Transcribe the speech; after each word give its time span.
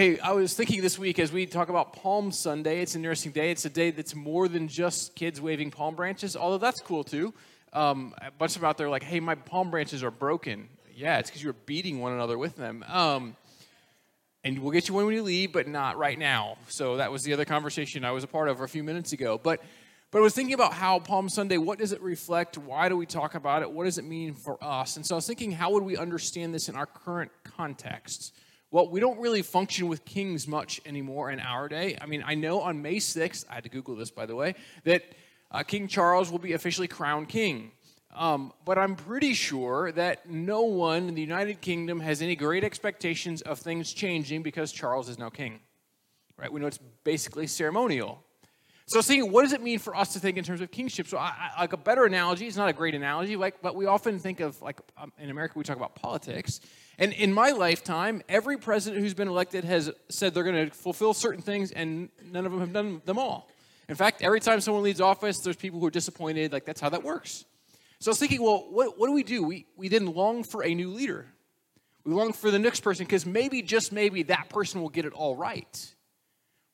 Hey, 0.00 0.18
I 0.18 0.32
was 0.32 0.54
thinking 0.54 0.80
this 0.80 0.98
week 0.98 1.18
as 1.18 1.30
we 1.30 1.44
talk 1.44 1.68
about 1.68 1.92
Palm 1.92 2.32
Sunday, 2.32 2.80
it's 2.80 2.94
an 2.94 3.02
interesting 3.02 3.32
day. 3.32 3.50
It's 3.50 3.66
a 3.66 3.68
day 3.68 3.90
that's 3.90 4.14
more 4.14 4.48
than 4.48 4.66
just 4.66 5.14
kids 5.14 5.42
waving 5.42 5.72
palm 5.72 5.94
branches, 5.94 6.38
although 6.38 6.56
that's 6.56 6.80
cool 6.80 7.04
too. 7.04 7.34
Um, 7.74 8.14
a 8.22 8.30
bunch 8.30 8.56
of 8.56 8.62
them 8.62 8.70
out 8.70 8.78
there 8.78 8.88
like, 8.88 9.02
hey, 9.02 9.20
my 9.20 9.34
palm 9.34 9.70
branches 9.70 10.02
are 10.02 10.10
broken. 10.10 10.70
Yeah, 10.94 11.18
it's 11.18 11.28
because 11.28 11.42
you 11.42 11.50
were 11.50 11.58
beating 11.66 12.00
one 12.00 12.14
another 12.14 12.38
with 12.38 12.56
them. 12.56 12.82
Um, 12.88 13.36
and 14.42 14.60
we'll 14.60 14.72
get 14.72 14.88
you 14.88 14.94
one 14.94 15.04
when 15.04 15.14
you 15.14 15.22
leave, 15.22 15.52
but 15.52 15.68
not 15.68 15.98
right 15.98 16.18
now. 16.18 16.56
So 16.68 16.96
that 16.96 17.12
was 17.12 17.22
the 17.22 17.34
other 17.34 17.44
conversation 17.44 18.02
I 18.02 18.12
was 18.12 18.24
a 18.24 18.26
part 18.26 18.48
of 18.48 18.62
a 18.62 18.68
few 18.68 18.82
minutes 18.82 19.12
ago. 19.12 19.36
But 19.36 19.62
but 20.10 20.20
I 20.20 20.22
was 20.22 20.34
thinking 20.34 20.54
about 20.54 20.72
how 20.72 20.98
Palm 21.00 21.28
Sunday, 21.28 21.58
what 21.58 21.78
does 21.78 21.92
it 21.92 22.00
reflect? 22.00 22.56
Why 22.56 22.88
do 22.88 22.96
we 22.96 23.04
talk 23.04 23.34
about 23.34 23.60
it? 23.60 23.70
What 23.70 23.84
does 23.84 23.98
it 23.98 24.06
mean 24.06 24.32
for 24.32 24.56
us? 24.64 24.96
And 24.96 25.04
so 25.04 25.14
I 25.14 25.16
was 25.16 25.26
thinking, 25.26 25.52
how 25.52 25.72
would 25.72 25.82
we 25.82 25.98
understand 25.98 26.54
this 26.54 26.70
in 26.70 26.74
our 26.74 26.86
current 26.86 27.30
context? 27.44 28.32
Well, 28.72 28.88
we 28.88 29.00
don't 29.00 29.18
really 29.18 29.42
function 29.42 29.88
with 29.88 30.04
kings 30.04 30.46
much 30.46 30.80
anymore 30.86 31.30
in 31.30 31.40
our 31.40 31.68
day. 31.68 31.98
I 32.00 32.06
mean, 32.06 32.22
I 32.24 32.34
know 32.34 32.60
on 32.60 32.80
May 32.80 32.96
6th, 32.96 33.44
I 33.50 33.54
had 33.54 33.64
to 33.64 33.70
Google 33.70 33.96
this 33.96 34.12
by 34.12 34.26
the 34.26 34.36
way, 34.36 34.54
that 34.84 35.02
uh, 35.50 35.64
King 35.64 35.88
Charles 35.88 36.30
will 36.30 36.38
be 36.38 36.52
officially 36.52 36.86
crowned 36.86 37.28
king. 37.28 37.72
Um, 38.14 38.52
but 38.64 38.78
I'm 38.78 38.94
pretty 38.96 39.34
sure 39.34 39.90
that 39.92 40.28
no 40.28 40.62
one 40.62 41.08
in 41.08 41.14
the 41.14 41.20
United 41.20 41.60
Kingdom 41.60 42.00
has 42.00 42.22
any 42.22 42.36
great 42.36 42.62
expectations 42.62 43.42
of 43.42 43.58
things 43.58 43.92
changing 43.92 44.42
because 44.42 44.72
Charles 44.72 45.08
is 45.08 45.18
now 45.18 45.30
king. 45.30 45.60
Right? 46.36 46.52
We 46.52 46.60
know 46.60 46.66
it's 46.66 46.80
basically 47.04 47.46
ceremonial. 47.46 48.22
So, 48.90 49.00
seeing 49.00 49.30
what 49.30 49.42
does 49.42 49.52
it 49.52 49.62
mean 49.62 49.78
for 49.78 49.94
us 49.94 50.14
to 50.14 50.18
think 50.18 50.36
in 50.36 50.42
terms 50.42 50.60
of 50.60 50.72
kingship? 50.72 51.06
So, 51.06 51.16
I, 51.16 51.52
I, 51.56 51.60
like 51.60 51.72
a 51.72 51.76
better 51.76 52.06
analogy, 52.06 52.48
it's 52.48 52.56
not 52.56 52.68
a 52.68 52.72
great 52.72 52.96
analogy, 52.96 53.36
like, 53.36 53.62
but 53.62 53.76
we 53.76 53.86
often 53.86 54.18
think 54.18 54.40
of, 54.40 54.60
like 54.60 54.80
um, 54.98 55.12
in 55.16 55.30
America, 55.30 55.56
we 55.56 55.62
talk 55.62 55.76
about 55.76 55.94
politics. 55.94 56.60
And 56.98 57.12
in 57.12 57.32
my 57.32 57.50
lifetime, 57.50 58.20
every 58.28 58.58
president 58.58 59.00
who's 59.00 59.14
been 59.14 59.28
elected 59.28 59.62
has 59.62 59.92
said 60.08 60.34
they're 60.34 60.42
going 60.42 60.68
to 60.68 60.74
fulfill 60.74 61.14
certain 61.14 61.40
things, 61.40 61.70
and 61.70 62.08
none 62.32 62.44
of 62.44 62.50
them 62.50 62.60
have 62.60 62.72
done 62.72 63.00
them 63.04 63.16
all. 63.16 63.48
In 63.88 63.94
fact, 63.94 64.22
every 64.22 64.40
time 64.40 64.60
someone 64.60 64.82
leaves 64.82 65.00
office, 65.00 65.38
there's 65.38 65.54
people 65.54 65.78
who 65.78 65.86
are 65.86 65.90
disappointed. 65.90 66.52
Like, 66.52 66.64
that's 66.64 66.80
how 66.80 66.88
that 66.88 67.04
works. 67.04 67.44
So 68.00 68.08
I 68.08 68.10
was 68.10 68.18
thinking, 68.18 68.42
well, 68.42 68.66
what, 68.70 68.98
what 68.98 69.06
do 69.06 69.12
we 69.12 69.22
do? 69.22 69.44
We, 69.44 69.66
we 69.76 69.86
then 69.86 70.06
long 70.06 70.42
for 70.42 70.64
a 70.64 70.74
new 70.74 70.90
leader. 70.90 71.26
We 72.02 72.12
long 72.12 72.32
for 72.32 72.50
the 72.50 72.58
next 72.58 72.80
person 72.80 73.06
because 73.06 73.24
maybe, 73.24 73.62
just 73.62 73.92
maybe, 73.92 74.24
that 74.24 74.48
person 74.48 74.80
will 74.80 74.88
get 74.88 75.04
it 75.04 75.12
all 75.12 75.36
right. 75.36 75.94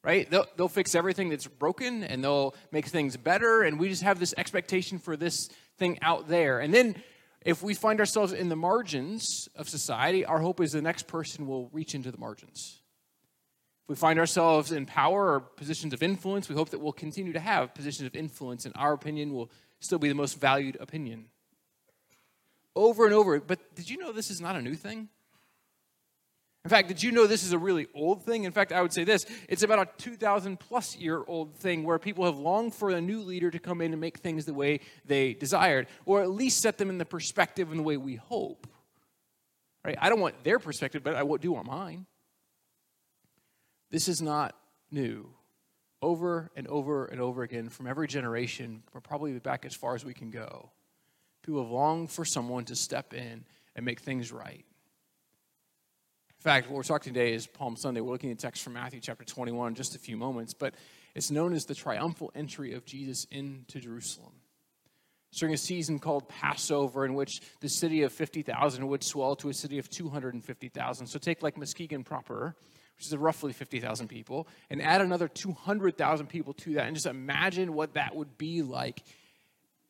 Right? 0.07 0.31
They'll, 0.31 0.47
they'll 0.57 0.69
fix 0.69 0.95
everything 0.95 1.31
that's 1.31 1.49
broken 1.49 2.05
and 2.05 2.23
they'll 2.23 2.55
make 2.71 2.87
things 2.87 3.17
better. 3.17 3.62
And 3.62 3.77
we 3.77 3.89
just 3.89 4.05
have 4.05 4.21
this 4.21 4.35
expectation 4.37 5.01
for 5.01 5.17
this 5.17 5.49
thing 5.79 5.99
out 6.01 6.29
there. 6.29 6.61
And 6.61 6.73
then 6.73 6.95
if 7.45 7.61
we 7.61 7.75
find 7.75 7.99
ourselves 7.99 8.33
in 8.33 8.49
the 8.49 8.55
margins 8.55 9.49
of 9.57 9.69
society, 9.69 10.25
our 10.25 10.39
hope 10.39 10.61
is 10.61 10.71
the 10.71 10.81
next 10.81 11.09
person 11.09 11.49
will 11.49 11.71
reach 11.73 11.97
into 11.97 12.12
the 12.12 12.19
margins. 12.19 12.83
If 13.83 13.89
we 13.89 13.95
find 13.97 14.21
ourselves 14.21 14.71
in 14.71 14.87
power 14.87 15.33
or 15.33 15.41
positions 15.41 15.93
of 15.93 16.05
influence, 16.05 16.49
we 16.49 16.55
hope 16.55 16.71
that 16.71 16.79
we'll 16.79 16.93
continue 16.93 17.33
to 17.33 17.41
have 17.41 17.75
positions 17.75 18.07
of 18.07 18.15
influence, 18.15 18.65
and 18.65 18.75
our 18.77 18.93
opinion 18.93 19.33
will 19.33 19.51
still 19.81 19.99
be 19.99 20.09
the 20.09 20.15
most 20.15 20.41
valued 20.41 20.77
opinion. 20.81 21.27
Over 22.77 23.07
and 23.07 23.15
over. 23.15 23.41
But 23.41 23.75
did 23.75 23.91
you 23.91 23.99
know 23.99 24.12
this 24.12 24.31
is 24.31 24.41
not 24.41 24.55
a 24.55 24.62
new 24.62 24.75
thing? 24.75 25.09
In 26.67 26.70
fact, 26.70 26.89
did 26.89 27.00
you 27.00 27.12
know 27.12 27.28
this 27.28 27.45
is 27.45 27.53
a 27.53 27.59
really 27.59 27.86
old 27.95 28.25
thing? 28.25 28.42
In 28.42 28.50
fact, 28.50 28.72
I 28.72 28.83
would 28.83 28.92
say 28.92 29.05
this 29.05 29.25
it's 29.48 29.62
about 29.62 29.78
a 29.78 30.03
2,000 30.03 30.59
plus 30.59 30.97
year 30.97 31.22
old 31.28 31.55
thing 31.55 31.84
where 31.84 31.97
people 32.00 32.25
have 32.25 32.39
longed 32.39 32.75
for 32.75 32.91
a 32.91 33.00
new 33.00 33.20
leader 33.20 33.53
to 33.53 33.61
come 33.61 33.81
in 33.81 33.92
and 33.92 34.00
make 34.00 34.19
things 34.19 34.47
the 34.47 34.53
way 34.53 34.81
they 35.05 35.34
desired, 35.34 35.87
or 36.06 36.22
at 36.22 36.31
least 36.31 36.61
set 36.61 36.77
them 36.77 36.91
in 36.91 36.98
the 36.98 37.05
perspective 37.05 37.70
in 37.70 37.77
the 37.77 37.84
way 37.84 37.97
we 37.97 38.17
hope. 38.17 38.67
Right? 39.84 39.97
I 40.00 40.09
don't 40.09 40.19
want 40.19 40.42
their 40.42 40.59
perspective, 40.59 41.05
but 41.05 41.14
I 41.14 41.22
do 41.37 41.53
want 41.53 41.69
mine. 41.69 42.05
This 43.92 44.09
is 44.09 44.20
not 44.20 44.56
new 44.91 45.31
over 46.03 46.50
and 46.56 46.67
over 46.67 47.05
and 47.05 47.20
over 47.20 47.44
again 47.44 47.69
from 47.69 47.87
every 47.87 48.09
generation, 48.09 48.83
probably 49.05 49.39
back 49.39 49.64
as 49.64 49.77
far 49.77 49.94
as 49.94 50.05
we 50.05 50.14
can 50.14 50.31
go. 50.31 50.72
People 51.44 51.62
have 51.62 51.71
longed 51.71 52.10
for 52.10 52.25
someone 52.25 52.65
to 52.65 52.75
step 52.75 53.15
in 53.15 53.44
and 53.77 53.87
make 53.87 54.00
things 54.00 54.33
right. 54.33 54.65
In 56.38 56.42
fact, 56.42 56.69
what 56.69 56.76
we're 56.76 56.82
talking 56.82 57.12
today 57.12 57.32
is 57.32 57.47
Palm 57.47 57.76
Sunday. 57.76 58.00
We're 58.00 58.12
looking 58.12 58.30
at 58.30 58.38
text 58.38 58.62
from 58.62 58.74
Matthew 58.74 59.00
chapter 59.00 59.24
21 59.24 59.69
in 59.69 59.74
just 59.74 59.97
a 59.97 59.98
few 59.98 60.16
moments, 60.16 60.54
but 60.54 60.74
it's 61.14 61.30
known 61.30 61.54
as 61.54 61.64
the 61.64 61.74
triumphal 61.74 62.30
entry 62.34 62.74
of 62.74 62.84
Jesus 62.84 63.26
into 63.30 63.80
Jerusalem. 63.80 64.32
It's 65.30 65.41
during 65.41 65.54
a 65.54 65.58
season 65.58 65.98
called 65.98 66.28
Passover, 66.28 67.04
in 67.04 67.14
which 67.14 67.41
the 67.60 67.69
city 67.69 68.02
of 68.02 68.12
50,000 68.12 68.86
would 68.86 69.02
swell 69.02 69.34
to 69.36 69.48
a 69.48 69.54
city 69.54 69.78
of 69.78 69.91
250,000. 69.91 71.06
So 71.06 71.19
take 71.19 71.42
like 71.42 71.56
Muskegon 71.56 72.04
proper 72.04 72.54
which 72.97 73.06
is 73.06 73.16
roughly 73.16 73.53
50,000 73.53 74.08
people, 74.08 74.48
and 74.70 74.80
add 74.80 75.00
another 75.03 75.28
200,000 75.28 76.26
people 76.28 76.54
to 76.54 76.74
that, 76.74 76.86
and 76.86 76.97
just 76.97 77.06
imagine 77.06 77.74
what 77.74 77.94
that 77.94 78.14
would 78.14 78.38
be 78.38 78.62
like. 78.62 79.03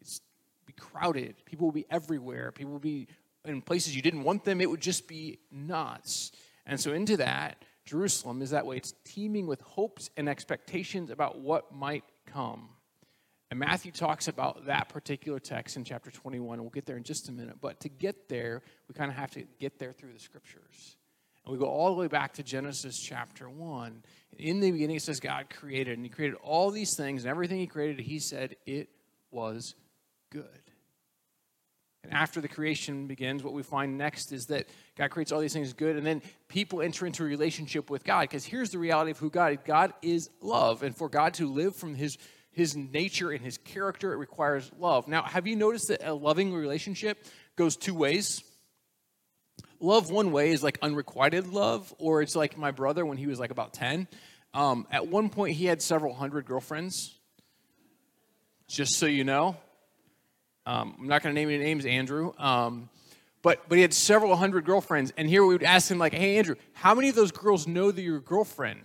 It's 0.00 0.20
be 0.66 0.72
crowded. 0.72 1.36
People 1.44 1.68
will 1.68 1.72
be 1.72 1.86
everywhere. 1.88 2.50
People 2.50 2.72
will 2.72 2.80
be 2.80 3.06
in 3.48 3.62
places 3.62 3.94
you 3.94 4.02
didn't 4.02 4.22
want 4.22 4.44
them. 4.44 4.60
It 4.60 4.70
would 4.70 4.80
just 4.80 5.08
be 5.08 5.38
nuts. 5.50 6.32
And 6.66 6.80
so 6.80 6.92
into 6.92 7.16
that, 7.18 7.62
Jerusalem 7.84 8.42
is 8.42 8.50
that 8.50 8.66
way. 8.66 8.76
It's 8.76 8.94
teeming 9.04 9.46
with 9.46 9.60
hopes 9.60 10.10
and 10.16 10.28
expectations 10.28 11.10
about 11.10 11.38
what 11.38 11.72
might 11.72 12.04
come. 12.26 12.68
And 13.50 13.60
Matthew 13.60 13.92
talks 13.92 14.26
about 14.26 14.66
that 14.66 14.88
particular 14.88 15.38
text 15.38 15.76
in 15.76 15.84
chapter 15.84 16.10
21. 16.10 16.60
We'll 16.60 16.70
get 16.70 16.84
there 16.84 16.96
in 16.96 17.04
just 17.04 17.28
a 17.28 17.32
minute. 17.32 17.56
But 17.60 17.80
to 17.80 17.88
get 17.88 18.28
there, 18.28 18.62
we 18.88 18.94
kind 18.94 19.10
of 19.10 19.16
have 19.16 19.30
to 19.32 19.44
get 19.60 19.78
there 19.78 19.92
through 19.92 20.12
the 20.12 20.18
scriptures. 20.18 20.96
And 21.44 21.52
we 21.52 21.58
go 21.58 21.66
all 21.66 21.94
the 21.94 22.00
way 22.00 22.08
back 22.08 22.34
to 22.34 22.42
Genesis 22.42 22.98
chapter 22.98 23.48
1. 23.48 24.02
In 24.38 24.58
the 24.58 24.72
beginning, 24.72 24.96
it 24.96 25.02
says 25.02 25.20
God 25.20 25.46
created, 25.48 25.96
and 25.96 26.04
He 26.04 26.10
created 26.10 26.36
all 26.42 26.72
these 26.72 26.96
things, 26.96 27.22
and 27.22 27.30
everything 27.30 27.60
He 27.60 27.68
created, 27.68 28.00
He 28.00 28.18
said 28.18 28.56
it 28.66 28.88
was 29.30 29.76
good. 30.30 30.44
And 32.06 32.16
after 32.16 32.40
the 32.40 32.48
creation 32.48 33.06
begins, 33.06 33.42
what 33.42 33.52
we 33.52 33.62
find 33.62 33.98
next 33.98 34.32
is 34.32 34.46
that 34.46 34.68
God 34.96 35.10
creates 35.10 35.32
all 35.32 35.40
these 35.40 35.52
things 35.52 35.72
good, 35.72 35.96
and 35.96 36.06
then 36.06 36.22
people 36.48 36.80
enter 36.80 37.06
into 37.06 37.22
a 37.22 37.26
relationship 37.26 37.90
with 37.90 38.04
God. 38.04 38.22
Because 38.22 38.44
here's 38.44 38.70
the 38.70 38.78
reality 38.78 39.10
of 39.10 39.18
who 39.18 39.30
God 39.30 39.52
is 39.52 39.58
God 39.64 39.92
is 40.02 40.30
love. 40.40 40.82
And 40.82 40.96
for 40.96 41.08
God 41.08 41.34
to 41.34 41.48
live 41.52 41.76
from 41.76 41.94
His 41.94 42.18
his 42.52 42.74
nature 42.74 43.32
and 43.32 43.44
his 43.44 43.58
character, 43.58 44.14
it 44.14 44.16
requires 44.16 44.70
love. 44.78 45.08
Now, 45.08 45.24
have 45.24 45.46
you 45.46 45.56
noticed 45.56 45.88
that 45.88 46.02
a 46.02 46.14
loving 46.14 46.54
relationship 46.54 47.22
goes 47.54 47.76
two 47.76 47.92
ways? 47.92 48.42
love 49.80 50.10
one 50.10 50.32
way 50.32 50.50
is 50.50 50.62
like 50.62 50.78
unrequited 50.82 51.48
love, 51.48 51.94
or 51.98 52.22
it's 52.22 52.36
like 52.36 52.56
my 52.56 52.70
brother 52.70 53.04
when 53.04 53.18
he 53.18 53.26
was 53.26 53.38
like 53.38 53.50
about 53.50 53.72
10. 53.72 54.08
Um, 54.54 54.86
at 54.90 55.08
one 55.08 55.28
point, 55.28 55.56
he 55.56 55.66
had 55.66 55.82
several 55.82 56.14
hundred 56.14 56.46
girlfriends, 56.46 57.14
just 58.68 58.94
so 58.94 59.06
you 59.06 59.24
know. 59.24 59.56
Um, 60.66 60.96
I'm 60.98 61.06
not 61.06 61.22
going 61.22 61.34
to 61.34 61.40
name 61.40 61.48
any 61.48 61.62
names, 61.62 61.86
Andrew. 61.86 62.32
Um, 62.38 62.88
but, 63.42 63.68
but 63.68 63.76
he 63.76 63.82
had 63.82 63.94
several 63.94 64.34
hundred 64.34 64.64
girlfriends. 64.64 65.12
And 65.16 65.28
here 65.28 65.46
we 65.46 65.54
would 65.54 65.62
ask 65.62 65.90
him, 65.90 65.98
like, 65.98 66.12
hey, 66.12 66.36
Andrew, 66.36 66.56
how 66.72 66.94
many 66.94 67.08
of 67.08 67.14
those 67.14 67.30
girls 67.30 67.68
know 67.68 67.92
that 67.92 68.02
you're 68.02 68.16
a 68.16 68.20
girlfriend? 68.20 68.80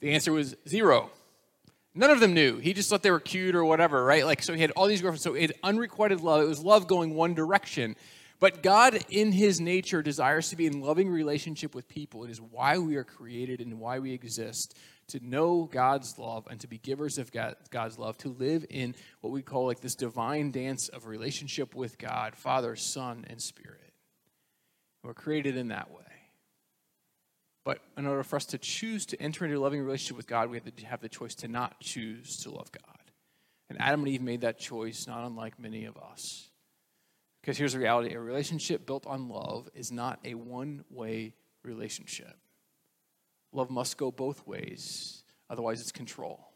The 0.00 0.12
answer 0.12 0.32
was 0.32 0.56
zero. 0.66 1.10
None 1.94 2.10
of 2.10 2.20
them 2.20 2.34
knew. 2.34 2.58
He 2.58 2.72
just 2.72 2.90
thought 2.90 3.02
they 3.02 3.10
were 3.10 3.20
cute 3.20 3.54
or 3.54 3.64
whatever, 3.64 4.04
right? 4.04 4.24
Like, 4.24 4.42
so 4.42 4.54
he 4.54 4.60
had 4.60 4.70
all 4.72 4.86
these 4.86 5.00
girlfriends. 5.00 5.22
So 5.22 5.34
it 5.34 5.52
unrequited 5.62 6.22
love. 6.22 6.42
It 6.42 6.48
was 6.48 6.60
love 6.60 6.86
going 6.86 7.14
one 7.14 7.34
direction. 7.34 7.94
But 8.40 8.62
God, 8.62 8.98
in 9.08 9.32
his 9.32 9.60
nature, 9.60 10.02
desires 10.02 10.50
to 10.50 10.56
be 10.56 10.66
in 10.66 10.80
loving 10.80 11.08
relationship 11.08 11.74
with 11.74 11.88
people. 11.88 12.24
It 12.24 12.30
is 12.30 12.40
why 12.40 12.78
we 12.78 12.96
are 12.96 13.04
created 13.04 13.60
and 13.60 13.78
why 13.78 14.00
we 14.00 14.12
exist 14.12 14.76
to 15.08 15.20
know 15.24 15.68
God's 15.70 16.18
love 16.18 16.46
and 16.50 16.58
to 16.60 16.66
be 16.66 16.78
givers 16.78 17.18
of 17.18 17.30
God's 17.70 17.98
love, 17.98 18.18
to 18.18 18.30
live 18.30 18.64
in 18.70 18.94
what 19.20 19.32
we 19.32 19.42
call 19.42 19.66
like 19.66 19.80
this 19.80 19.94
divine 19.94 20.50
dance 20.50 20.88
of 20.88 21.06
relationship 21.06 21.74
with 21.74 21.98
God, 21.98 22.34
Father, 22.34 22.74
Son, 22.76 23.24
and 23.28 23.40
Spirit. 23.40 23.92
We're 25.02 25.14
created 25.14 25.56
in 25.56 25.68
that 25.68 25.90
way. 25.90 26.00
But 27.64 27.80
in 27.96 28.06
order 28.06 28.22
for 28.22 28.36
us 28.36 28.46
to 28.46 28.58
choose 28.58 29.06
to 29.06 29.22
enter 29.22 29.44
into 29.44 29.58
a 29.58 29.60
loving 29.60 29.82
relationship 29.82 30.16
with 30.16 30.26
God, 30.26 30.50
we 30.50 30.56
have 30.56 30.74
to 30.74 30.86
have 30.86 31.00
the 31.00 31.08
choice 31.08 31.34
to 31.36 31.48
not 31.48 31.80
choose 31.80 32.38
to 32.38 32.50
love 32.50 32.70
God. 32.72 32.98
And 33.70 33.80
Adam 33.80 34.00
and 34.00 34.08
Eve 34.08 34.22
made 34.22 34.42
that 34.42 34.58
choice, 34.58 35.06
not 35.06 35.24
unlike 35.26 35.58
many 35.58 35.84
of 35.84 35.96
us. 35.96 36.50
Because 37.44 37.58
here's 37.58 37.74
the 37.74 37.78
reality 37.78 38.14
a 38.14 38.20
relationship 38.20 38.86
built 38.86 39.06
on 39.06 39.28
love 39.28 39.68
is 39.74 39.92
not 39.92 40.18
a 40.24 40.32
one 40.32 40.82
way 40.88 41.34
relationship. 41.62 42.38
Love 43.52 43.68
must 43.68 43.98
go 43.98 44.10
both 44.10 44.46
ways, 44.46 45.22
otherwise, 45.50 45.82
it's 45.82 45.92
control. 45.92 46.48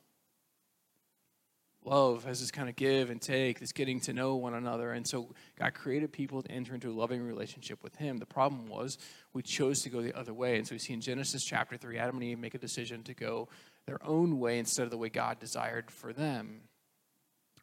Love 1.85 2.25
has 2.25 2.41
this 2.41 2.51
kind 2.51 2.71
of 2.71 2.77
give 2.77 3.11
and 3.11 3.21
take, 3.21 3.61
this 3.61 3.73
getting 3.73 4.01
to 4.01 4.15
know 4.15 4.37
one 4.37 4.55
another. 4.55 4.93
And 4.93 5.07
so 5.07 5.35
God 5.59 5.75
created 5.75 6.11
people 6.11 6.43
to 6.43 6.51
enter 6.51 6.73
into 6.73 6.89
a 6.89 6.97
loving 6.97 7.23
relationship 7.23 7.83
with 7.83 7.95
Him. 7.97 8.17
The 8.17 8.25
problem 8.25 8.67
was 8.67 8.97
we 9.35 9.43
chose 9.43 9.83
to 9.83 9.91
go 9.91 10.01
the 10.01 10.19
other 10.19 10.33
way. 10.33 10.57
And 10.57 10.67
so 10.67 10.75
we 10.75 10.79
see 10.79 10.95
in 10.95 11.03
Genesis 11.03 11.45
chapter 11.45 11.77
3, 11.77 11.99
Adam 11.99 12.17
and 12.17 12.25
Eve 12.25 12.39
make 12.39 12.55
a 12.55 12.59
decision 12.59 13.03
to 13.03 13.15
go 13.15 13.49
their 13.85 14.03
own 14.03 14.39
way 14.41 14.59
instead 14.59 14.85
of 14.85 14.91
the 14.91 14.99
way 14.99 15.11
God 15.11 15.39
desired 15.39 15.91
for 15.91 16.15
them. 16.15 16.63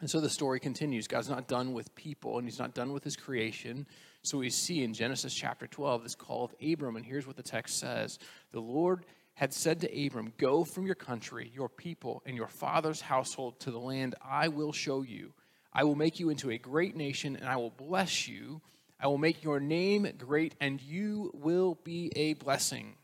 And 0.01 0.09
so 0.09 0.19
the 0.19 0.29
story 0.29 0.59
continues. 0.59 1.07
God's 1.07 1.29
not 1.29 1.47
done 1.47 1.73
with 1.73 1.95
people 1.95 2.37
and 2.37 2.47
he's 2.47 2.59
not 2.59 2.73
done 2.73 2.91
with 2.91 3.03
his 3.03 3.15
creation. 3.15 3.87
So 4.23 4.37
we 4.39 4.49
see 4.49 4.83
in 4.83 4.93
Genesis 4.93 5.33
chapter 5.33 5.67
12 5.67 6.03
this 6.03 6.15
call 6.15 6.45
of 6.45 6.55
Abram. 6.61 6.95
And 6.95 7.05
here's 7.05 7.27
what 7.27 7.37
the 7.37 7.43
text 7.43 7.79
says 7.79 8.19
The 8.51 8.59
Lord 8.59 9.05
had 9.35 9.53
said 9.53 9.81
to 9.81 10.05
Abram, 10.05 10.33
Go 10.37 10.63
from 10.63 10.85
your 10.85 10.95
country, 10.95 11.51
your 11.53 11.69
people, 11.69 12.23
and 12.25 12.35
your 12.35 12.47
father's 12.47 13.01
household 13.01 13.59
to 13.61 13.71
the 13.71 13.79
land 13.79 14.15
I 14.21 14.47
will 14.47 14.71
show 14.71 15.01
you. 15.01 15.33
I 15.71 15.83
will 15.83 15.95
make 15.95 16.19
you 16.19 16.29
into 16.29 16.51
a 16.51 16.57
great 16.57 16.95
nation, 16.95 17.35
and 17.35 17.47
I 17.47 17.57
will 17.57 17.69
bless 17.69 18.27
you. 18.27 18.61
I 18.99 19.07
will 19.07 19.17
make 19.17 19.43
your 19.43 19.59
name 19.59 20.07
great, 20.17 20.55
and 20.61 20.81
you 20.81 21.31
will 21.33 21.77
be 21.83 22.11
a 22.15 22.33
blessing. 22.33 22.95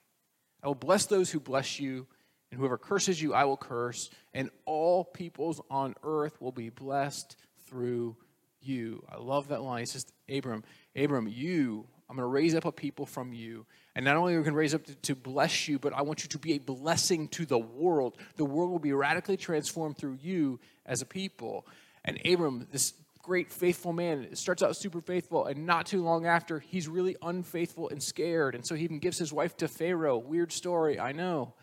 I 0.64 0.68
will 0.68 0.76
bless 0.76 1.06
those 1.06 1.30
who 1.30 1.42
bless 1.42 1.80
you, 1.80 2.08
and 2.52 2.60
whoever 2.60 2.78
curses 2.78 3.22
you, 3.22 3.34
I 3.34 3.46
will 3.46 3.58
curse, 3.58 4.10
and 4.34 4.50
all 4.66 5.06
peoples 5.06 5.62
on 5.70 5.96
earth 6.04 6.40
will 6.42 6.52
be 6.52 6.70
blessed 6.70 7.38
through 7.68 8.18
you. 8.62 9.04
I 9.10 9.18
love 9.18 9.48
that 9.48 9.62
line. 9.62 9.80
He 9.80 9.86
says, 9.86 10.06
Abram, 10.30 10.64
Abram, 10.96 11.28
you, 11.28 11.88
I'm 12.10 12.18
going 12.18 12.26
to 12.26 12.28
raise 12.28 12.54
up 12.56 12.66
a 12.66 12.72
people 12.72 13.06
from 13.06 13.32
you. 13.32 13.66
And 13.96 14.04
not 14.04 14.18
only 14.18 14.34
are 14.34 14.38
we 14.38 14.44
going 14.44 14.54
to 14.54 14.60
raise 14.60 14.76
up 14.76 14.86
to, 14.86 14.96
to, 14.96 15.16
bless 15.16 15.70
you, 15.70 15.80
but 15.80 15.94
I 15.94 16.02
want 16.02 16.24
you 16.24 16.30
to 16.30 16.38
be 16.38 16.54
a 16.54 16.60
blessing 16.60 17.30
to 17.30 17.46
the 17.46 17.58
world. 17.58 18.18
The 18.36 18.46
world 18.46 18.70
will 18.70 18.80
be 18.80 18.94
radically 18.94 19.38
transformed 19.38 19.98
through 19.98 20.18
you 20.22 20.60
as 20.86 21.02
a 21.02 21.06
people. 21.06 21.66
And 22.04 22.20
Abram, 22.26 22.68
this 22.72 22.94
great 23.22 23.50
faithful 23.50 23.94
man, 23.94 24.36
starts 24.36 24.62
out 24.62 24.76
super 24.76 25.00
faithful, 25.00 25.46
and 25.46 25.66
not 25.66 25.86
too 25.86 26.04
long 26.04 26.26
after, 26.26 26.60
he's 26.60 26.88
really 26.88 27.16
unfaithful 27.22 27.90
and 27.90 28.02
scared. 28.02 28.56
And 28.56 28.66
so 28.66 28.76
he 28.76 28.84
even 28.84 29.00
gives 29.00 29.18
his 29.18 29.32
wife 29.32 29.56
to 29.58 29.68
Pharaoh. 29.68 30.18
Weird 30.18 30.52
story, 30.52 31.00
I 31.00 31.14
know. 31.14 31.54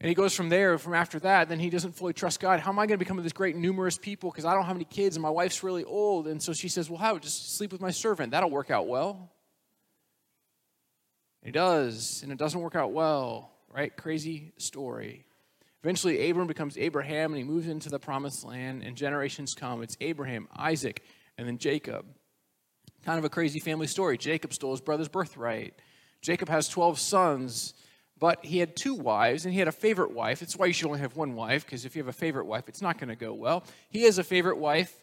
And 0.00 0.08
he 0.08 0.14
goes 0.14 0.34
from 0.34 0.50
there, 0.50 0.76
from 0.76 0.92
after 0.92 1.18
that, 1.20 1.48
then 1.48 1.58
he 1.58 1.70
doesn't 1.70 1.92
fully 1.92 2.12
trust 2.12 2.38
God. 2.38 2.60
How 2.60 2.70
am 2.70 2.78
I 2.78 2.86
going 2.86 2.98
to 2.98 3.04
become 3.04 3.16
this 3.22 3.32
great, 3.32 3.56
numerous 3.56 3.96
people? 3.96 4.30
Because 4.30 4.44
I 4.44 4.52
don't 4.52 4.66
have 4.66 4.76
any 4.76 4.84
kids 4.84 5.16
and 5.16 5.22
my 5.22 5.30
wife's 5.30 5.62
really 5.62 5.84
old. 5.84 6.26
And 6.26 6.42
so 6.42 6.52
she 6.52 6.68
says, 6.68 6.90
Well, 6.90 6.98
how? 6.98 7.18
Just 7.18 7.56
sleep 7.56 7.72
with 7.72 7.80
my 7.80 7.90
servant. 7.90 8.32
That'll 8.32 8.50
work 8.50 8.70
out 8.70 8.86
well. 8.86 9.32
And 11.42 11.48
he 11.48 11.52
does, 11.52 12.20
and 12.22 12.30
it 12.30 12.38
doesn't 12.38 12.60
work 12.60 12.74
out 12.74 12.92
well, 12.92 13.52
right? 13.72 13.96
Crazy 13.96 14.52
story. 14.58 15.24
Eventually, 15.82 16.28
Abram 16.28 16.46
becomes 16.46 16.76
Abraham 16.76 17.32
and 17.32 17.38
he 17.38 17.44
moves 17.44 17.68
into 17.68 17.88
the 17.88 17.98
promised 17.98 18.44
land, 18.44 18.82
and 18.82 18.96
generations 18.96 19.54
come. 19.54 19.82
It's 19.82 19.96
Abraham, 20.00 20.48
Isaac, 20.56 21.02
and 21.38 21.46
then 21.46 21.56
Jacob. 21.56 22.04
Kind 23.04 23.18
of 23.18 23.24
a 23.24 23.30
crazy 23.30 23.60
family 23.60 23.86
story. 23.86 24.18
Jacob 24.18 24.52
stole 24.52 24.72
his 24.72 24.80
brother's 24.80 25.08
birthright. 25.08 25.74
Jacob 26.20 26.48
has 26.48 26.68
12 26.68 26.98
sons 26.98 27.74
but 28.18 28.44
he 28.44 28.58
had 28.58 28.76
two 28.76 28.94
wives, 28.94 29.44
and 29.44 29.52
he 29.52 29.58
had 29.58 29.68
a 29.68 29.72
favorite 29.72 30.12
wife. 30.12 30.40
That's 30.40 30.56
why 30.56 30.66
you 30.66 30.72
should 30.72 30.86
only 30.86 31.00
have 31.00 31.16
one 31.16 31.34
wife, 31.34 31.64
because 31.64 31.84
if 31.84 31.94
you 31.94 32.02
have 32.02 32.08
a 32.08 32.12
favorite 32.12 32.46
wife, 32.46 32.68
it's 32.68 32.82
not 32.82 32.98
going 32.98 33.08
to 33.08 33.16
go 33.16 33.34
well. 33.34 33.64
He 33.90 34.02
has 34.02 34.18
a 34.18 34.24
favorite 34.24 34.58
wife, 34.58 35.02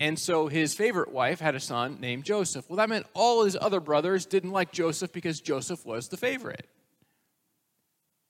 and 0.00 0.18
so 0.18 0.48
his 0.48 0.74
favorite 0.74 1.12
wife 1.12 1.40
had 1.40 1.54
a 1.54 1.60
son 1.60 1.98
named 2.00 2.24
Joseph. 2.24 2.68
Well, 2.68 2.76
that 2.78 2.88
meant 2.88 3.06
all 3.14 3.44
his 3.44 3.56
other 3.60 3.80
brothers 3.80 4.26
didn't 4.26 4.50
like 4.50 4.72
Joseph 4.72 5.12
because 5.12 5.40
Joseph 5.40 5.86
was 5.86 6.08
the 6.08 6.16
favorite. 6.16 6.68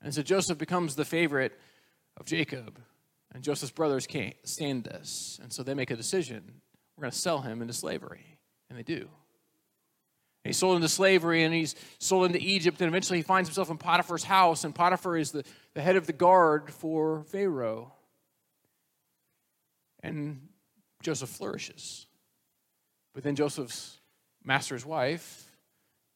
And 0.02 0.14
so 0.14 0.22
Joseph 0.22 0.58
becomes 0.58 0.94
the 0.94 1.05
favorite 1.06 1.58
of 2.19 2.26
Jacob. 2.26 2.78
And 3.32 3.43
Joseph's 3.43 3.72
brothers 3.72 4.06
can't 4.06 4.37
stand 4.44 4.84
this. 4.84 5.40
And 5.43 5.52
so 5.52 5.62
they 5.62 5.75
make 5.75 5.90
a 5.90 5.96
decision 5.96 6.60
we're 6.96 7.02
going 7.02 7.10
to 7.10 7.19
sell 7.19 7.40
him 7.40 7.60
into 7.60 7.75
slavery. 7.75 8.38
And 8.69 8.78
they 8.78 8.82
do. 8.82 9.08
He's 10.44 10.58
sold 10.58 10.76
into 10.76 10.88
slavery 10.88 11.43
and 11.43 11.55
he's 11.55 11.75
sold 11.99 12.26
into 12.26 12.38
Egypt, 12.38 12.81
and 12.81 12.88
eventually 12.88 13.19
he 13.19 13.23
finds 13.23 13.49
himself 13.49 13.70
in 13.70 13.79
Potiphar's 13.79 14.25
house, 14.25 14.64
and 14.64 14.75
Potiphar 14.75 15.17
is 15.17 15.31
the, 15.31 15.43
the 15.73 15.81
head 15.81 15.96
of 15.96 16.06
the 16.06 16.12
guard 16.12 16.70
for 16.70 17.25
Pharaoh. 17.25 17.93
And 20.02 20.49
Joseph 21.02 21.31
flourishes. 21.31 22.06
But 23.14 23.25
then 23.25 23.37
Joseph's 23.37 23.99
master's 24.44 24.85
wife 24.85 25.44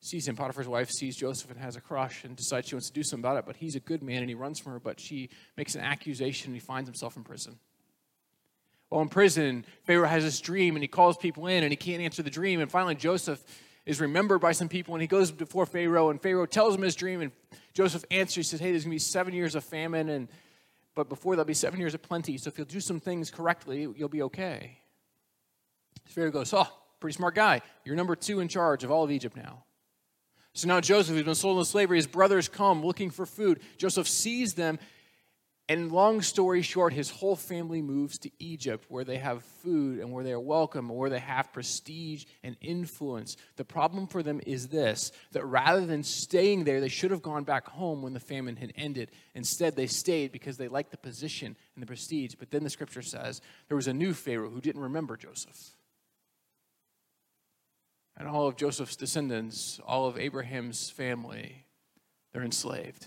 sees 0.00 0.28
him. 0.28 0.36
Potiphar's 0.36 0.69
wife 0.69 0.90
sees 0.90 1.16
Joseph 1.16 1.50
and 1.50 1.58
has 1.58 1.76
a 1.76 1.80
crush 1.80 2.25
and 2.25 2.36
decides 2.36 2.69
she 2.69 2.75
wants 2.75 2.88
to 2.88 2.92
do 2.92 3.02
something 3.02 3.25
about 3.25 3.38
it, 3.38 3.46
but 3.46 3.56
he's 3.56 3.76
a 3.76 3.80
good 3.80 4.02
man 4.02 4.19
and 4.19 4.28
he 4.28 4.34
runs 4.34 4.58
from 4.58 4.72
her, 4.72 4.80
but 4.80 5.00
she 5.00 5.30
makes 5.56 5.75
an 5.75 5.80
accusation 5.80 6.48
and 6.48 6.56
he 6.56 6.60
finds 6.60 6.86
himself 6.86 7.16
in 7.16 7.25
prison. 7.25 7.58
Well, 8.90 9.00
in 9.00 9.08
prison, 9.08 9.64
Pharaoh 9.84 10.08
has 10.08 10.25
this 10.25 10.40
dream 10.40 10.76
and 10.76 10.82
he 10.82 10.88
calls 10.88 11.16
people 11.16 11.46
in 11.46 11.62
and 11.62 11.72
he 11.72 11.76
can't 11.76 12.02
answer 12.02 12.22
the 12.22 12.30
dream. 12.30 12.60
And 12.60 12.70
finally, 12.70 12.94
Joseph 12.94 13.42
is 13.88 14.02
remembered 14.02 14.40
by 14.40 14.52
some 14.52 14.69
people 14.69 14.94
and 14.94 15.00
he 15.00 15.08
goes 15.08 15.31
before 15.31 15.64
Pharaoh 15.64 16.11
and 16.11 16.20
Pharaoh 16.20 16.44
tells 16.44 16.75
him 16.75 16.82
his 16.82 16.94
dream 16.94 17.23
and 17.23 17.32
Joseph 17.73 18.05
answers, 18.11 18.35
he 18.35 18.43
says, 18.43 18.61
Hey, 18.61 18.70
there's 18.70 18.85
gonna 18.85 18.94
be 18.94 18.99
seven 18.99 19.32
years 19.32 19.55
of 19.55 19.64
famine 19.64 20.11
and 20.11 20.29
but 20.94 21.08
before 21.08 21.37
there'll 21.37 21.46
be 21.46 21.55
seven 21.55 21.81
years 21.81 21.94
of 21.94 22.02
plenty. 22.02 22.37
So 22.37 22.49
if 22.49 22.58
you'll 22.58 22.67
do 22.67 22.81
some 22.81 23.00
things 23.00 23.31
correctly, 23.31 23.88
you'll 23.96 24.11
be 24.11 24.23
okay. 24.23 24.79
Pharaoh 26.05 26.31
goes, 26.31 26.52
Oh, 26.52 26.69
pretty 27.00 27.17
smart 27.17 27.35
guy. 27.35 27.62
You're 27.87 27.96
number 27.96 28.14
two 28.14 28.40
in 28.40 28.49
charge 28.49 28.85
of 28.85 28.90
all 28.90 29.05
of 29.05 29.11
Egypt 29.11 29.35
now. 29.35 29.64
So 30.52 30.69
now 30.69 30.81
Joseph, 30.82 31.14
who's 31.14 31.25
been 31.25 31.35
sold 31.35 31.56
into 31.56 31.70
slavery, 31.70 31.96
his 31.96 32.06
brothers 32.06 32.46
come 32.46 32.85
looking 32.85 33.08
for 33.08 33.25
food. 33.25 33.61
Joseph 33.79 34.06
sees 34.06 34.52
them 34.52 34.79
and 35.70 35.92
long 35.92 36.22
story 36.22 36.62
short, 36.62 36.94
his 36.94 37.10
whole 37.10 37.36
family 37.36 37.82
moves 37.82 38.16
to 38.20 38.30
Egypt 38.38 38.86
where 38.88 39.04
they 39.04 39.18
have 39.18 39.44
food 39.62 39.98
and 39.98 40.10
where 40.10 40.24
they 40.24 40.32
are 40.32 40.40
welcome 40.40 40.88
and 40.88 40.98
where 40.98 41.10
they 41.10 41.18
have 41.18 41.52
prestige 41.52 42.24
and 42.42 42.56
influence. 42.62 43.36
The 43.56 43.66
problem 43.66 44.06
for 44.06 44.22
them 44.22 44.40
is 44.46 44.68
this 44.68 45.12
that 45.32 45.44
rather 45.44 45.84
than 45.84 46.02
staying 46.02 46.64
there, 46.64 46.80
they 46.80 46.88
should 46.88 47.10
have 47.10 47.20
gone 47.20 47.44
back 47.44 47.68
home 47.68 48.00
when 48.00 48.14
the 48.14 48.20
famine 48.20 48.56
had 48.56 48.72
ended. 48.76 49.10
Instead, 49.34 49.76
they 49.76 49.86
stayed 49.86 50.32
because 50.32 50.56
they 50.56 50.68
liked 50.68 50.90
the 50.90 50.96
position 50.96 51.54
and 51.74 51.82
the 51.82 51.86
prestige. 51.86 52.34
But 52.34 52.50
then 52.50 52.64
the 52.64 52.70
scripture 52.70 53.02
says 53.02 53.42
there 53.68 53.76
was 53.76 53.88
a 53.88 53.92
new 53.92 54.14
Pharaoh 54.14 54.48
who 54.48 54.62
didn't 54.62 54.80
remember 54.80 55.18
Joseph. 55.18 55.74
And 58.16 58.26
all 58.26 58.48
of 58.48 58.56
Joseph's 58.56 58.96
descendants, 58.96 59.80
all 59.86 60.06
of 60.06 60.18
Abraham's 60.18 60.88
family, 60.88 61.66
they're 62.32 62.42
enslaved. 62.42 63.06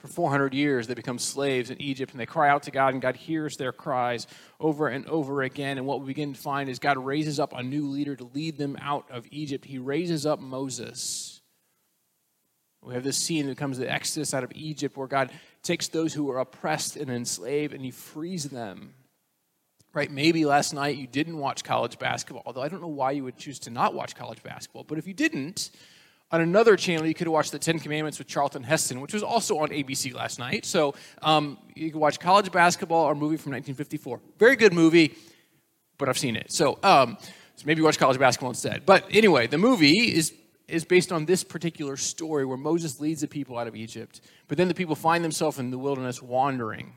For 0.00 0.08
400 0.08 0.54
years, 0.54 0.86
they 0.86 0.94
become 0.94 1.18
slaves 1.18 1.70
in 1.70 1.80
Egypt 1.80 2.12
and 2.12 2.20
they 2.20 2.24
cry 2.24 2.48
out 2.48 2.62
to 2.62 2.70
God, 2.70 2.94
and 2.94 3.02
God 3.02 3.16
hears 3.16 3.58
their 3.58 3.70
cries 3.70 4.26
over 4.58 4.88
and 4.88 5.06
over 5.06 5.42
again. 5.42 5.76
And 5.76 5.86
what 5.86 6.00
we 6.00 6.06
begin 6.06 6.32
to 6.32 6.40
find 6.40 6.70
is 6.70 6.78
God 6.78 6.96
raises 6.96 7.38
up 7.38 7.52
a 7.54 7.62
new 7.62 7.86
leader 7.86 8.16
to 8.16 8.30
lead 8.32 8.56
them 8.56 8.78
out 8.80 9.04
of 9.10 9.26
Egypt. 9.30 9.66
He 9.66 9.78
raises 9.78 10.24
up 10.24 10.40
Moses. 10.40 11.42
We 12.82 12.94
have 12.94 13.04
this 13.04 13.18
scene 13.18 13.46
that 13.46 13.58
comes 13.58 13.76
the 13.76 13.92
Exodus 13.92 14.32
out 14.32 14.42
of 14.42 14.52
Egypt 14.54 14.96
where 14.96 15.06
God 15.06 15.30
takes 15.62 15.88
those 15.88 16.14
who 16.14 16.30
are 16.30 16.38
oppressed 16.38 16.96
and 16.96 17.10
enslaved 17.10 17.74
and 17.74 17.84
he 17.84 17.90
frees 17.90 18.44
them. 18.44 18.94
Right? 19.92 20.10
Maybe 20.10 20.46
last 20.46 20.72
night 20.72 20.96
you 20.96 21.06
didn't 21.06 21.36
watch 21.36 21.62
college 21.62 21.98
basketball, 21.98 22.44
although 22.46 22.62
I 22.62 22.68
don't 22.68 22.80
know 22.80 22.88
why 22.88 23.10
you 23.10 23.24
would 23.24 23.36
choose 23.36 23.58
to 23.60 23.70
not 23.70 23.92
watch 23.92 24.14
college 24.14 24.42
basketball. 24.42 24.84
But 24.84 24.96
if 24.96 25.06
you 25.06 25.12
didn't, 25.12 25.72
on 26.32 26.40
another 26.40 26.76
channel, 26.76 27.06
you 27.06 27.14
could 27.14 27.28
watch 27.28 27.50
the 27.50 27.58
Ten 27.58 27.78
Commandments 27.78 28.18
with 28.18 28.28
Charlton 28.28 28.62
Heston, 28.62 29.00
which 29.00 29.12
was 29.12 29.22
also 29.22 29.58
on 29.58 29.70
ABC 29.70 30.14
last 30.14 30.38
night. 30.38 30.64
So 30.64 30.94
um, 31.22 31.58
you 31.74 31.90
can 31.90 31.98
watch 31.98 32.20
college 32.20 32.52
basketball 32.52 33.04
or 33.04 33.14
movie 33.14 33.36
from 33.36 33.52
1954. 33.52 34.20
Very 34.38 34.56
good 34.56 34.72
movie, 34.72 35.14
but 35.98 36.08
I've 36.08 36.18
seen 36.18 36.36
it. 36.36 36.52
So, 36.52 36.78
um, 36.82 37.16
so 37.56 37.64
maybe 37.66 37.82
watch 37.82 37.98
college 37.98 38.18
basketball 38.18 38.50
instead. 38.50 38.86
But 38.86 39.04
anyway, 39.10 39.46
the 39.46 39.58
movie 39.58 40.14
is 40.14 40.32
is 40.68 40.84
based 40.84 41.10
on 41.10 41.24
this 41.24 41.42
particular 41.42 41.96
story 41.96 42.44
where 42.44 42.56
Moses 42.56 43.00
leads 43.00 43.22
the 43.22 43.26
people 43.26 43.58
out 43.58 43.66
of 43.66 43.74
Egypt, 43.74 44.20
but 44.46 44.56
then 44.56 44.68
the 44.68 44.74
people 44.74 44.94
find 44.94 45.24
themselves 45.24 45.58
in 45.58 45.72
the 45.72 45.78
wilderness 45.78 46.22
wandering. 46.22 46.92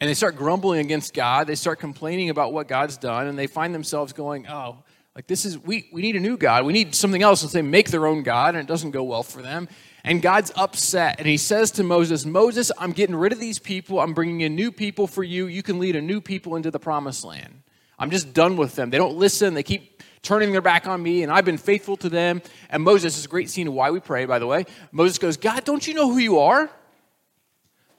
And 0.00 0.08
they 0.08 0.14
start 0.14 0.36
grumbling 0.36 0.80
against 0.80 1.14
God. 1.14 1.46
They 1.46 1.54
start 1.54 1.78
complaining 1.78 2.30
about 2.30 2.52
what 2.52 2.68
God's 2.68 2.96
done, 2.96 3.26
and 3.26 3.38
they 3.38 3.46
find 3.46 3.74
themselves 3.74 4.12
going, 4.12 4.46
Oh, 4.46 4.84
like 5.16 5.26
this 5.26 5.46
is 5.46 5.58
we 5.58 5.88
we 5.92 6.02
need 6.02 6.14
a 6.14 6.20
new 6.20 6.36
God. 6.36 6.66
We 6.66 6.74
need 6.74 6.94
something 6.94 7.22
else. 7.22 7.42
And 7.42 7.50
they 7.50 7.62
make 7.62 7.90
their 7.90 8.06
own 8.06 8.22
God, 8.22 8.54
and 8.54 8.62
it 8.62 8.68
doesn't 8.68 8.90
go 8.90 9.02
well 9.02 9.22
for 9.22 9.40
them. 9.40 9.66
And 10.04 10.20
God's 10.20 10.52
upset, 10.54 11.16
and 11.18 11.26
He 11.26 11.38
says 11.38 11.70
to 11.72 11.82
Moses, 11.82 12.26
"Moses, 12.26 12.70
I'm 12.78 12.92
getting 12.92 13.16
rid 13.16 13.32
of 13.32 13.40
these 13.40 13.58
people. 13.58 13.98
I'm 13.98 14.12
bringing 14.12 14.42
in 14.42 14.54
new 14.54 14.70
people 14.70 15.06
for 15.06 15.24
you. 15.24 15.46
You 15.46 15.62
can 15.62 15.78
lead 15.78 15.96
a 15.96 16.02
new 16.02 16.20
people 16.20 16.54
into 16.54 16.70
the 16.70 16.78
promised 16.78 17.24
land. 17.24 17.62
I'm 17.98 18.10
just 18.10 18.34
done 18.34 18.58
with 18.58 18.76
them. 18.76 18.90
They 18.90 18.98
don't 18.98 19.16
listen. 19.16 19.54
They 19.54 19.62
keep 19.62 20.02
turning 20.20 20.52
their 20.52 20.60
back 20.60 20.86
on 20.86 21.02
me, 21.02 21.22
and 21.22 21.32
I've 21.32 21.46
been 21.46 21.56
faithful 21.56 21.96
to 21.96 22.10
them." 22.10 22.42
And 22.68 22.82
Moses 22.82 23.16
is 23.16 23.24
a 23.24 23.28
great 23.28 23.48
scene 23.48 23.68
of 23.68 23.72
why 23.72 23.90
we 23.90 24.00
pray, 24.00 24.26
by 24.26 24.38
the 24.38 24.46
way. 24.46 24.66
Moses 24.92 25.18
goes, 25.18 25.38
"God, 25.38 25.64
don't 25.64 25.88
you 25.88 25.94
know 25.94 26.12
who 26.12 26.18
you 26.18 26.38
are?" 26.40 26.70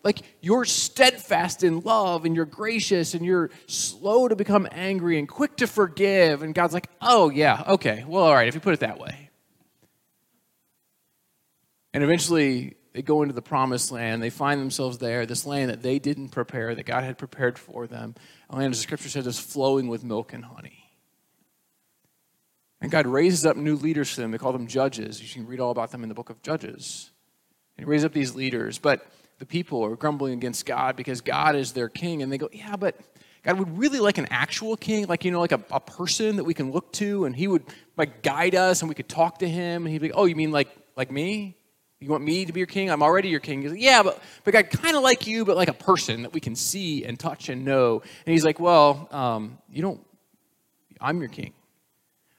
Like 0.08 0.22
you're 0.40 0.64
steadfast 0.64 1.66
in 1.66 1.82
love 1.82 2.24
and 2.24 2.34
you're 2.34 2.46
gracious 2.46 3.14
and 3.14 3.26
you're 3.26 3.50
slow 3.66 4.30
to 4.30 4.38
become 4.38 4.66
angry 4.72 5.20
and 5.20 5.28
quick 5.28 5.58
to 5.58 5.68
forgive. 5.68 6.44
And 6.44 6.56
God's 6.56 6.74
like, 6.74 6.88
oh, 7.02 7.30
yeah, 7.30 7.62
okay, 7.68 8.06
well, 8.08 8.24
all 8.24 8.34
right, 8.34 8.48
if 8.48 8.56
you 8.56 8.62
put 8.62 8.74
it 8.74 8.80
that 8.80 9.00
way. 9.00 9.30
And 11.94 12.06
eventually 12.06 12.78
they 12.94 13.02
go 13.02 13.22
into 13.22 13.34
the 13.34 13.42
promised 13.42 13.92
land. 13.92 14.24
They 14.24 14.30
find 14.30 14.62
themselves 14.62 14.98
there, 14.98 15.26
this 15.26 15.46
land 15.46 15.72
that 15.72 15.82
they 15.82 16.00
didn't 16.00 16.30
prepare, 16.30 16.74
that 16.74 16.86
God 16.86 17.04
had 17.04 17.18
prepared 17.18 17.60
for 17.60 17.86
them. 17.86 18.16
A 18.50 18.56
land, 18.56 18.72
as 18.72 18.80
the 18.80 18.84
scripture 18.84 19.10
says, 19.10 19.28
is 19.28 19.38
flowing 19.38 19.90
with 19.90 20.06
milk 20.06 20.32
and 20.32 20.46
honey. 20.46 20.90
And 22.80 22.90
God 22.90 23.08
raises 23.08 23.46
up 23.46 23.58
new 23.58 23.76
leaders 23.76 24.10
for 24.14 24.22
them. 24.22 24.32
They 24.32 24.38
call 24.38 24.54
them 24.54 24.68
judges. 24.68 25.22
You 25.22 25.28
can 25.28 25.46
read 25.46 25.60
all 25.60 25.72
about 25.72 25.92
them 25.92 26.02
in 26.04 26.08
the 26.08 26.16
book 26.16 26.30
of 26.30 26.42
Judges. 26.42 27.12
And 27.76 27.86
he 27.86 27.90
raises 27.90 28.06
up 28.06 28.14
these 28.14 28.36
leaders. 28.36 28.80
But 28.80 29.06
the 29.40 29.46
people 29.46 29.84
are 29.84 29.96
grumbling 29.96 30.34
against 30.34 30.66
God 30.66 30.96
because 30.96 31.22
God 31.22 31.56
is 31.56 31.74
their 31.74 31.90
king. 31.90 32.22
And 32.22 32.32
they 32.32 32.38
go, 32.38 32.50
Yeah, 32.52 32.76
but 32.76 33.00
God 33.44 33.60
would 33.60 33.78
really 33.78 34.00
like 34.00 34.18
an 34.18 34.28
actual 34.30 34.76
king, 34.76 35.08
like, 35.08 35.24
you 35.24 35.32
know, 35.32 35.40
like 35.40 35.52
a, 35.52 35.62
a 35.72 35.80
person 35.80 36.38
that 36.38 36.44
we 36.44 36.54
can 36.54 36.72
look 36.72 36.92
to 36.94 37.26
and 37.26 37.36
he 37.36 37.48
would 37.48 37.64
like 37.96 38.22
guide 38.24 38.56
us 38.56 38.82
and 38.82 38.90
we 38.90 38.96
could 38.96 39.10
talk 39.10 39.40
to 39.40 39.48
him. 39.48 39.86
And 39.86 39.92
he'd 39.92 40.02
be, 40.02 40.10
like, 40.10 40.18
Oh, 40.18 40.26
you 40.26 40.36
mean 40.36 40.52
like, 40.52 40.70
like 40.96 41.12
me? 41.12 41.58
You 42.00 42.10
want 42.10 42.24
me 42.24 42.46
to 42.46 42.54
be 42.54 42.60
your 42.60 42.68
king? 42.68 42.92
I'm 42.92 43.02
already 43.02 43.30
your 43.30 43.40
king. 43.40 43.64
He's 43.64 43.72
like, 43.72 43.82
yeah, 43.82 44.04
but, 44.04 44.22
but 44.44 44.54
God, 44.54 44.70
kind 44.70 44.96
of 44.96 45.02
like 45.02 45.26
you, 45.26 45.46
but 45.46 45.56
like 45.56 45.68
a 45.68 45.74
person 45.74 46.22
that 46.22 46.34
we 46.34 46.40
can 46.40 46.56
see 46.56 47.04
and 47.04 47.20
touch 47.20 47.50
and 47.50 47.66
know. 47.66 48.02
And 48.26 48.34
he's 48.34 48.46
like, 48.46 48.60
well, 48.60 49.08
um, 49.12 49.58
you 49.72 49.82
don't, 49.82 50.00
I'm 51.02 51.20
your 51.20 51.30
king. 51.30 51.54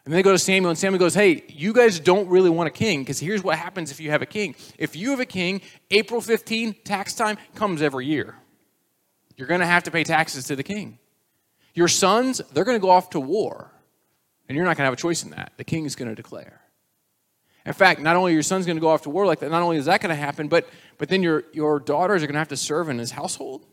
And 0.08 0.14
then 0.14 0.20
they 0.20 0.22
go 0.22 0.32
to 0.32 0.38
Samuel, 0.38 0.70
and 0.70 0.78
Samuel 0.78 0.98
goes, 0.98 1.12
Hey, 1.12 1.44
you 1.48 1.74
guys 1.74 2.00
don't 2.00 2.30
really 2.30 2.48
want 2.48 2.66
a 2.66 2.70
king, 2.70 3.02
because 3.02 3.20
here's 3.20 3.44
what 3.44 3.58
happens 3.58 3.90
if 3.90 4.00
you 4.00 4.10
have 4.10 4.22
a 4.22 4.26
king. 4.26 4.54
If 4.78 4.96
you 4.96 5.10
have 5.10 5.20
a 5.20 5.26
king, 5.26 5.60
April 5.90 6.22
15, 6.22 6.76
tax 6.82 7.12
time 7.12 7.36
comes 7.54 7.82
every 7.82 8.06
year. 8.06 8.34
You're 9.36 9.48
going 9.48 9.60
to 9.60 9.66
have 9.66 9.82
to 9.82 9.90
pay 9.90 10.04
taxes 10.04 10.46
to 10.46 10.56
the 10.56 10.62
king. 10.62 10.98
Your 11.74 11.88
sons, 11.88 12.40
they're 12.54 12.64
going 12.64 12.78
to 12.78 12.80
go 12.80 12.88
off 12.88 13.10
to 13.10 13.20
war, 13.20 13.70
and 14.48 14.56
you're 14.56 14.64
not 14.64 14.78
going 14.78 14.84
to 14.84 14.86
have 14.86 14.94
a 14.94 14.96
choice 14.96 15.24
in 15.24 15.32
that. 15.32 15.52
The 15.58 15.64
king 15.64 15.84
is 15.84 15.94
going 15.94 16.08
to 16.08 16.14
declare. 16.14 16.62
In 17.66 17.74
fact, 17.74 18.00
not 18.00 18.16
only 18.16 18.32
your 18.32 18.42
son's 18.42 18.64
going 18.64 18.78
to 18.78 18.80
go 18.80 18.88
off 18.88 19.02
to 19.02 19.10
war 19.10 19.26
like 19.26 19.40
that, 19.40 19.50
not 19.50 19.60
only 19.60 19.76
is 19.76 19.84
that 19.84 20.00
going 20.00 20.08
to 20.08 20.16
happen, 20.18 20.48
but, 20.48 20.70
but 20.96 21.10
then 21.10 21.22
your, 21.22 21.44
your 21.52 21.80
daughters 21.80 22.22
are 22.22 22.26
going 22.26 22.32
to 22.32 22.38
have 22.38 22.48
to 22.48 22.56
serve 22.56 22.88
in 22.88 22.98
his 22.98 23.10
household. 23.10 23.66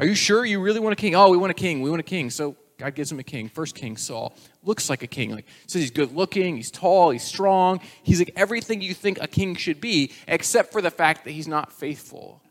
Are 0.00 0.04
you 0.04 0.16
sure 0.16 0.44
you 0.44 0.60
really 0.60 0.80
want 0.80 0.94
a 0.94 0.96
king? 0.96 1.14
Oh, 1.14 1.30
we 1.30 1.36
want 1.36 1.52
a 1.52 1.54
king. 1.54 1.80
We 1.80 1.90
want 1.90 2.00
a 2.00 2.02
king. 2.02 2.28
So 2.30 2.56
God 2.80 2.94
gives 2.94 3.12
him 3.12 3.18
a 3.18 3.22
king. 3.22 3.48
First 3.48 3.74
king, 3.74 3.96
Saul, 3.98 4.34
looks 4.62 4.88
like 4.88 5.02
a 5.02 5.06
king. 5.06 5.30
Like 5.30 5.46
says 5.66 5.82
he's 5.82 5.90
good 5.90 6.14
looking, 6.14 6.56
he's 6.56 6.70
tall, 6.70 7.10
he's 7.10 7.22
strong. 7.22 7.80
He's 8.02 8.18
like 8.18 8.32
everything 8.36 8.80
you 8.80 8.94
think 8.94 9.18
a 9.20 9.28
king 9.28 9.54
should 9.54 9.80
be, 9.80 10.12
except 10.26 10.72
for 10.72 10.80
the 10.80 10.90
fact 10.90 11.24
that 11.24 11.32
he's 11.32 11.46
not 11.46 11.72
faithful. 11.72 12.42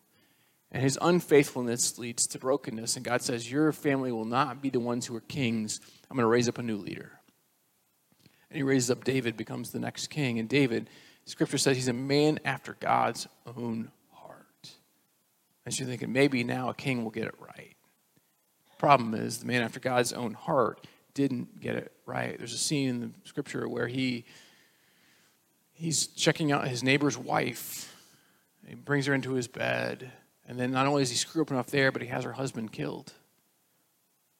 And 0.71 0.83
his 0.83 0.99
unfaithfulness 1.01 1.97
leads 1.97 2.27
to 2.27 2.39
brokenness. 2.39 2.95
And 2.95 3.03
God 3.03 3.23
says, 3.23 3.51
Your 3.51 3.71
family 3.71 4.11
will 4.11 4.25
not 4.25 4.61
be 4.61 4.69
the 4.69 4.79
ones 4.79 5.07
who 5.07 5.15
are 5.15 5.21
kings. 5.21 5.81
I'm 6.09 6.15
going 6.15 6.23
to 6.23 6.29
raise 6.29 6.47
up 6.47 6.59
a 6.59 6.63
new 6.63 6.77
leader. 6.77 7.11
And 8.51 8.57
he 8.57 8.63
raises 8.63 8.91
up 8.91 9.03
David, 9.03 9.35
becomes 9.35 9.71
the 9.71 9.79
next 9.79 10.07
king. 10.07 10.37
And 10.37 10.47
David, 10.47 10.89
scripture 11.25 11.57
says 11.57 11.75
he's 11.75 11.87
a 11.87 11.93
man 11.93 12.39
after 12.45 12.77
God's 12.79 13.27
own 13.57 13.91
heart. 14.13 14.71
And 15.65 15.73
so 15.73 15.79
you're 15.79 15.89
thinking, 15.89 16.13
maybe 16.13 16.43
now 16.43 16.69
a 16.69 16.75
king 16.75 17.03
will 17.03 17.11
get 17.11 17.25
it 17.25 17.35
right. 17.39 17.75
Problem 18.79 19.13
is, 19.13 19.39
the 19.39 19.45
man 19.45 19.61
after 19.61 19.79
God's 19.79 20.13
own 20.13 20.33
heart 20.33 20.87
didn't 21.13 21.59
get 21.59 21.75
it 21.75 21.91
right. 22.05 22.37
There's 22.37 22.53
a 22.53 22.57
scene 22.57 22.89
in 22.89 23.01
the 23.01 23.11
scripture 23.25 23.67
where 23.67 23.87
he 23.87 24.23
he's 25.73 26.07
checking 26.07 26.51
out 26.53 26.67
his 26.67 26.81
neighbor's 26.81 27.17
wife. 27.17 27.93
He 28.65 28.75
brings 28.75 29.05
her 29.05 29.13
into 29.13 29.33
his 29.33 29.49
bed, 29.49 30.11
and 30.47 30.57
then 30.57 30.71
not 30.71 30.87
only 30.87 31.01
does 31.01 31.09
he 31.09 31.17
screw 31.17 31.41
up 31.41 31.51
enough 31.51 31.67
there, 31.67 31.91
but 31.91 32.01
he 32.01 32.07
has 32.07 32.23
her 32.23 32.31
husband 32.31 32.71
killed. 32.71 33.11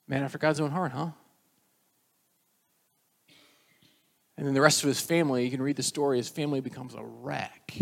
Man 0.07 0.23
after 0.23 0.37
God's 0.37 0.61
own 0.61 0.71
heart, 0.71 0.93
huh? 0.93 1.09
And 4.37 4.47
then 4.47 4.53
the 4.53 4.61
rest 4.61 4.83
of 4.83 4.87
his 4.87 5.01
family, 5.01 5.43
you 5.43 5.51
can 5.51 5.61
read 5.61 5.75
the 5.75 5.83
story, 5.83 6.15
his 6.15 6.29
family 6.29 6.61
becomes 6.61 6.93
a 6.93 7.03
wreck. 7.03 7.73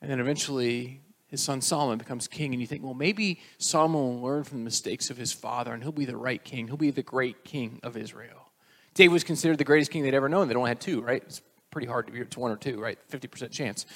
And 0.00 0.08
then 0.08 0.20
eventually 0.20 1.00
his 1.26 1.42
son 1.42 1.60
Solomon 1.60 1.98
becomes 1.98 2.28
king, 2.28 2.52
and 2.52 2.60
you 2.60 2.66
think, 2.66 2.82
well, 2.82 2.94
maybe 2.94 3.40
Solomon 3.58 4.00
will 4.00 4.20
learn 4.20 4.44
from 4.44 4.58
the 4.58 4.64
mistakes 4.64 5.10
of 5.10 5.16
his 5.16 5.32
father, 5.32 5.72
and 5.72 5.82
he'll 5.82 5.92
be 5.92 6.04
the 6.04 6.16
right 6.16 6.42
king. 6.42 6.66
He'll 6.66 6.76
be 6.76 6.90
the 6.90 7.02
great 7.02 7.44
king 7.44 7.80
of 7.82 7.96
Israel. 7.96 8.50
David 8.94 9.12
was 9.12 9.24
considered 9.24 9.58
the 9.58 9.64
greatest 9.64 9.90
king 9.90 10.02
they'd 10.02 10.14
ever 10.14 10.28
known. 10.28 10.48
They 10.48 10.54
only 10.54 10.70
had 10.70 10.80
two, 10.80 11.00
right? 11.00 11.22
It's 11.26 11.42
pretty 11.70 11.88
hard 11.88 12.06
to 12.06 12.12
be 12.12 12.24
to 12.24 12.40
one 12.40 12.52
or 12.52 12.56
two, 12.56 12.80
right? 12.80 12.98
50% 13.10 13.50
chance. 13.50 13.86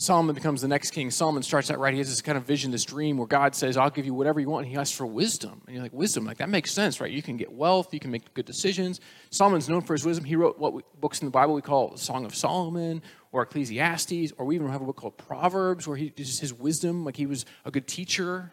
Solomon 0.00 0.32
becomes 0.32 0.60
the 0.60 0.68
next 0.68 0.92
king. 0.92 1.10
Solomon 1.10 1.42
starts 1.42 1.72
out 1.72 1.80
right. 1.80 1.92
He 1.92 1.98
has 1.98 2.08
this 2.08 2.22
kind 2.22 2.38
of 2.38 2.44
vision, 2.44 2.70
this 2.70 2.84
dream 2.84 3.18
where 3.18 3.26
God 3.26 3.56
says, 3.56 3.76
I'll 3.76 3.90
give 3.90 4.06
you 4.06 4.14
whatever 4.14 4.38
you 4.38 4.48
want. 4.48 4.64
And 4.64 4.72
he 4.72 4.78
asks 4.78 4.96
for 4.96 5.04
wisdom. 5.04 5.60
And 5.66 5.74
you're 5.74 5.82
like, 5.82 5.92
wisdom? 5.92 6.24
Like, 6.24 6.36
that 6.38 6.48
makes 6.48 6.70
sense, 6.70 7.00
right? 7.00 7.10
You 7.10 7.20
can 7.20 7.36
get 7.36 7.52
wealth, 7.52 7.92
you 7.92 7.98
can 7.98 8.12
make 8.12 8.32
good 8.32 8.46
decisions. 8.46 9.00
Solomon's 9.30 9.68
known 9.68 9.80
for 9.80 9.94
his 9.94 10.04
wisdom. 10.04 10.24
He 10.24 10.36
wrote 10.36 10.56
what 10.56 10.72
we, 10.72 10.82
books 11.00 11.20
in 11.20 11.26
the 11.26 11.32
Bible 11.32 11.52
we 11.52 11.62
call 11.62 11.96
Song 11.96 12.24
of 12.24 12.32
Solomon 12.32 13.02
or 13.32 13.42
Ecclesiastes, 13.42 14.32
or 14.38 14.46
we 14.46 14.54
even 14.54 14.68
have 14.68 14.82
a 14.82 14.84
book 14.84 14.96
called 14.96 15.18
Proverbs 15.18 15.88
where 15.88 15.96
he 15.96 16.10
just 16.10 16.40
his 16.40 16.54
wisdom, 16.54 17.04
like 17.04 17.16
he 17.16 17.26
was 17.26 17.44
a 17.64 17.72
good 17.72 17.88
teacher. 17.88 18.52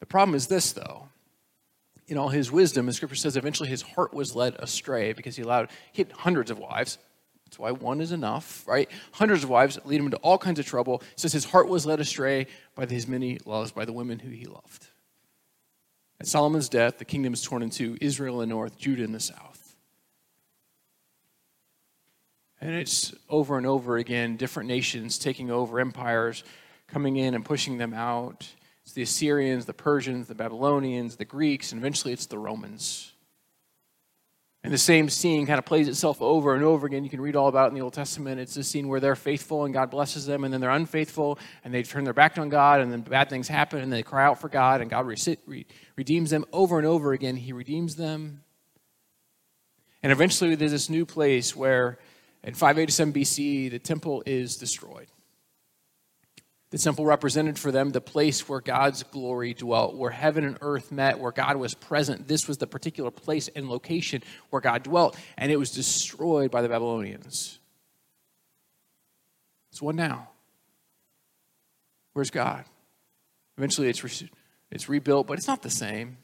The 0.00 0.06
problem 0.06 0.34
is 0.34 0.48
this, 0.48 0.72
though. 0.72 1.08
In 2.08 2.18
all 2.18 2.30
his 2.30 2.50
wisdom, 2.50 2.86
the 2.86 2.92
scripture 2.92 3.14
says 3.14 3.36
eventually 3.36 3.68
his 3.68 3.82
heart 3.82 4.12
was 4.12 4.34
led 4.34 4.56
astray 4.58 5.12
because 5.12 5.36
he 5.36 5.42
allowed, 5.42 5.70
he 5.92 6.02
had 6.02 6.10
hundreds 6.10 6.50
of 6.50 6.58
wives, 6.58 6.98
that's 7.46 7.58
why 7.58 7.70
one 7.70 8.00
is 8.00 8.12
enough, 8.12 8.66
right? 8.66 8.90
Hundreds 9.12 9.44
of 9.44 9.50
wives 9.50 9.78
lead 9.84 10.00
him 10.00 10.06
into 10.06 10.18
all 10.18 10.36
kinds 10.36 10.58
of 10.58 10.66
trouble. 10.66 11.00
It 11.12 11.20
says 11.20 11.32
his 11.32 11.44
heart 11.44 11.68
was 11.68 11.86
led 11.86 12.00
astray 12.00 12.48
by 12.74 12.86
his 12.86 13.06
many 13.06 13.38
loves, 13.46 13.70
by 13.70 13.84
the 13.84 13.92
women 13.92 14.18
who 14.18 14.30
he 14.30 14.46
loved. 14.46 14.88
At 16.20 16.26
Solomon's 16.26 16.68
death, 16.68 16.98
the 16.98 17.04
kingdom 17.04 17.32
is 17.32 17.42
torn 17.42 17.62
into 17.62 17.96
Israel 18.00 18.40
in 18.42 18.48
the 18.48 18.54
north, 18.54 18.76
Judah 18.76 19.04
in 19.04 19.12
the 19.12 19.20
south. 19.20 19.76
And 22.60 22.74
it's 22.74 23.14
over 23.28 23.58
and 23.58 23.66
over 23.66 23.96
again, 23.96 24.36
different 24.36 24.68
nations 24.68 25.18
taking 25.18 25.50
over, 25.50 25.78
empires 25.78 26.42
coming 26.88 27.16
in 27.16 27.34
and 27.34 27.44
pushing 27.44 27.78
them 27.78 27.94
out. 27.94 28.48
It's 28.82 28.92
the 28.92 29.02
Assyrians, 29.02 29.66
the 29.66 29.74
Persians, 29.74 30.26
the 30.26 30.34
Babylonians, 30.34 31.16
the 31.16 31.24
Greeks, 31.24 31.70
and 31.70 31.80
eventually 31.80 32.12
it's 32.12 32.26
the 32.26 32.38
Romans. 32.38 33.12
And 34.66 34.74
the 34.74 34.78
same 34.78 35.08
scene 35.08 35.46
kind 35.46 35.60
of 35.60 35.64
plays 35.64 35.86
itself 35.86 36.20
over 36.20 36.52
and 36.56 36.64
over 36.64 36.88
again. 36.88 37.04
You 37.04 37.08
can 37.08 37.20
read 37.20 37.36
all 37.36 37.46
about 37.46 37.66
it 37.66 37.68
in 37.68 37.74
the 37.74 37.82
Old 37.82 37.92
Testament. 37.92 38.40
It's 38.40 38.56
a 38.56 38.64
scene 38.64 38.88
where 38.88 38.98
they're 38.98 39.14
faithful 39.14 39.64
and 39.64 39.72
God 39.72 39.92
blesses 39.92 40.26
them, 40.26 40.42
and 40.42 40.52
then 40.52 40.60
they're 40.60 40.70
unfaithful 40.70 41.38
and 41.62 41.72
they 41.72 41.84
turn 41.84 42.02
their 42.02 42.12
back 42.12 42.36
on 42.36 42.48
God, 42.48 42.80
and 42.80 42.90
then 42.90 43.02
bad 43.02 43.30
things 43.30 43.46
happen, 43.46 43.78
and 43.78 43.92
they 43.92 44.02
cry 44.02 44.24
out 44.24 44.40
for 44.40 44.48
God, 44.48 44.80
and 44.80 44.90
God 44.90 45.06
redeems 45.06 46.30
them 46.30 46.44
over 46.52 46.78
and 46.78 46.86
over 46.86 47.12
again. 47.12 47.36
He 47.36 47.52
redeems 47.52 47.94
them. 47.94 48.42
And 50.02 50.10
eventually, 50.10 50.56
there's 50.56 50.72
this 50.72 50.90
new 50.90 51.06
place 51.06 51.54
where 51.54 52.00
in 52.42 52.54
587 52.54 53.12
BC, 53.12 53.70
the 53.70 53.78
temple 53.78 54.24
is 54.26 54.56
destroyed. 54.56 55.06
The 56.76 56.82
temple 56.82 57.06
represented 57.06 57.58
for 57.58 57.72
them 57.72 57.88
the 57.88 58.02
place 58.02 58.50
where 58.50 58.60
God's 58.60 59.02
glory 59.02 59.54
dwelt, 59.54 59.94
where 59.94 60.10
heaven 60.10 60.44
and 60.44 60.58
earth 60.60 60.92
met, 60.92 61.18
where 61.18 61.32
God 61.32 61.56
was 61.56 61.72
present. 61.72 62.28
This 62.28 62.46
was 62.46 62.58
the 62.58 62.66
particular 62.66 63.10
place 63.10 63.48
and 63.48 63.70
location 63.70 64.22
where 64.50 64.60
God 64.60 64.82
dwelt, 64.82 65.16
and 65.38 65.50
it 65.50 65.56
was 65.56 65.70
destroyed 65.70 66.50
by 66.50 66.60
the 66.60 66.68
Babylonians. 66.68 67.58
So, 69.70 69.86
what 69.86 69.94
now? 69.94 70.28
Where's 72.12 72.28
God? 72.30 72.66
Eventually, 73.56 73.88
it's, 73.88 74.04
re- 74.04 74.30
it's 74.70 74.86
rebuilt, 74.86 75.26
but 75.26 75.38
it's 75.38 75.48
not 75.48 75.62
the 75.62 75.70
same. 75.70 76.18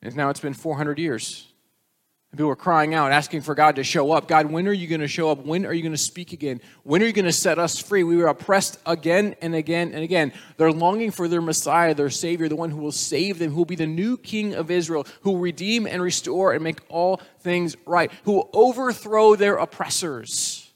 And 0.00 0.16
now 0.16 0.30
it's 0.30 0.40
been 0.40 0.54
400 0.54 0.98
years. 0.98 1.49
And 2.30 2.38
people 2.38 2.48
were 2.48 2.54
crying 2.54 2.94
out, 2.94 3.10
asking 3.10 3.40
for 3.40 3.56
God 3.56 3.74
to 3.76 3.82
show 3.82 4.12
up. 4.12 4.28
God, 4.28 4.52
when 4.52 4.68
are 4.68 4.72
you 4.72 4.86
going 4.86 5.00
to 5.00 5.08
show 5.08 5.32
up? 5.32 5.44
When 5.44 5.66
are 5.66 5.72
you 5.72 5.82
going 5.82 5.92
to 5.92 5.98
speak 5.98 6.32
again? 6.32 6.60
When 6.84 7.02
are 7.02 7.06
you 7.06 7.12
going 7.12 7.24
to 7.24 7.32
set 7.32 7.58
us 7.58 7.80
free? 7.80 8.04
We 8.04 8.16
were 8.16 8.28
oppressed 8.28 8.78
again 8.86 9.34
and 9.42 9.52
again 9.52 9.90
and 9.92 10.04
again. 10.04 10.32
They're 10.56 10.70
longing 10.70 11.10
for 11.10 11.26
their 11.26 11.40
Messiah, 11.40 11.92
their 11.92 12.08
Savior, 12.08 12.48
the 12.48 12.54
one 12.54 12.70
who 12.70 12.78
will 12.78 12.92
save 12.92 13.40
them, 13.40 13.50
who 13.50 13.56
will 13.56 13.64
be 13.64 13.74
the 13.74 13.86
new 13.86 14.16
King 14.16 14.54
of 14.54 14.70
Israel, 14.70 15.08
who 15.22 15.32
will 15.32 15.40
redeem 15.40 15.88
and 15.88 16.00
restore 16.00 16.52
and 16.52 16.62
make 16.62 16.78
all 16.88 17.20
things 17.40 17.76
right, 17.84 18.12
who 18.22 18.32
will 18.32 18.50
overthrow 18.52 19.34
their 19.34 19.56
oppressors 19.56 20.70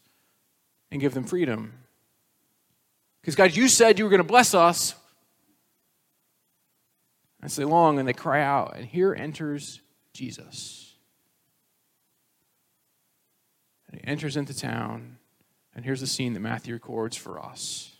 and 0.91 1.01
give 1.01 1.15
them 1.15 1.25
freedom. 1.25 1.73
Because, 3.21 3.37
God, 3.37 3.55
you 3.55 3.69
said 3.69 3.99
you 4.01 4.05
were 4.05 4.11
going 4.11 4.19
to 4.19 4.25
bless 4.25 4.55
us. 4.55 4.97
And 7.41 7.53
so 7.53 7.63
they 7.63 7.67
long 7.67 8.01
and 8.01 8.09
they 8.09 8.13
cry 8.13 8.43
out, 8.43 8.75
and 8.77 8.85
here 8.85 9.15
enters 9.15 9.81
Jesus. 10.15 10.84
And 13.95 14.01
he 14.05 14.11
enters 14.11 14.37
into 14.37 14.59
town, 14.59 15.19
and 15.73 15.85
here's 15.85 16.01
the 16.01 16.09
scene 16.09 16.33
that 16.33 16.41
Matthew 16.41 16.75
records 16.75 17.17
for 17.17 17.39
us. 17.39 17.93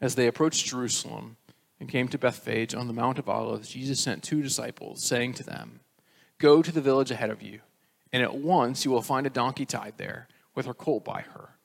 As 0.00 0.14
they 0.14 0.28
approached 0.28 0.66
Jerusalem 0.66 1.36
and 1.80 1.88
came 1.88 2.06
to 2.06 2.16
Bethphage 2.16 2.72
on 2.72 2.86
the 2.86 2.92
Mount 2.92 3.18
of 3.18 3.28
Olives, 3.28 3.70
Jesus 3.70 3.98
sent 3.98 4.22
two 4.22 4.40
disciples, 4.40 5.02
saying 5.02 5.34
to 5.34 5.42
them, 5.42 5.80
Go 6.38 6.62
to 6.62 6.70
the 6.70 6.80
village 6.80 7.10
ahead 7.10 7.30
of 7.30 7.42
you, 7.42 7.58
and 8.12 8.22
at 8.22 8.36
once 8.36 8.84
you 8.84 8.92
will 8.92 9.02
find 9.02 9.26
a 9.26 9.30
donkey 9.30 9.66
tied 9.66 9.94
there, 9.96 10.28
with 10.54 10.66
her 10.66 10.74
colt 10.74 11.04
by 11.04 11.22
her. 11.22 11.56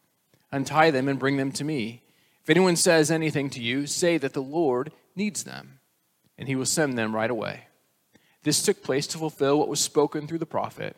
Untie 0.52 0.90
them 0.90 1.08
and 1.08 1.20
bring 1.20 1.38
them 1.38 1.52
to 1.52 1.64
me. 1.64 2.02
If 2.42 2.50
anyone 2.50 2.78
says 2.78 3.12
anything 3.12 3.52
to 3.52 3.62
you, 3.62 3.86
say 3.86 4.18
that 4.18 4.34
the 4.34 4.42
Lord 4.42 4.92
needs 5.16 5.44
them, 5.44 5.82
and 6.36 6.48
he 6.48 6.56
will 6.56 6.66
send 6.66 6.98
them 6.98 7.14
right 7.14 7.30
away. 7.30 7.68
This 8.42 8.64
took 8.64 8.82
place 8.82 9.06
to 9.06 9.20
fulfill 9.20 9.60
what 9.60 9.70
was 9.70 9.80
spoken 9.80 10.26
through 10.26 10.40
the 10.40 10.48
prophet. 10.48 10.98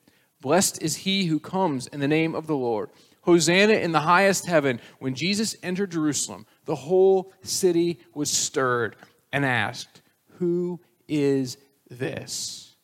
Blessed 0.41 0.81
is 0.81 0.97
he 0.97 1.25
who 1.25 1.39
comes 1.39 1.87
in 1.87 1.99
the 1.99 2.07
name 2.07 2.35
of 2.35 2.47
the 2.47 2.55
Lord. 2.55 2.89
Hosanna 3.21 3.73
in 3.73 3.91
the 3.91 3.99
highest 3.99 4.47
heaven. 4.47 4.81
When 4.99 5.13
Jesus 5.13 5.55
entered 5.61 5.91
Jerusalem, 5.91 6.47
the 6.65 6.75
whole 6.75 7.31
city 7.43 7.99
was 8.13 8.31
stirred 8.31 8.95
and 9.31 9.45
asked, 9.45 10.01
Who 10.39 10.79
is 11.07 11.57
this? 11.89 12.75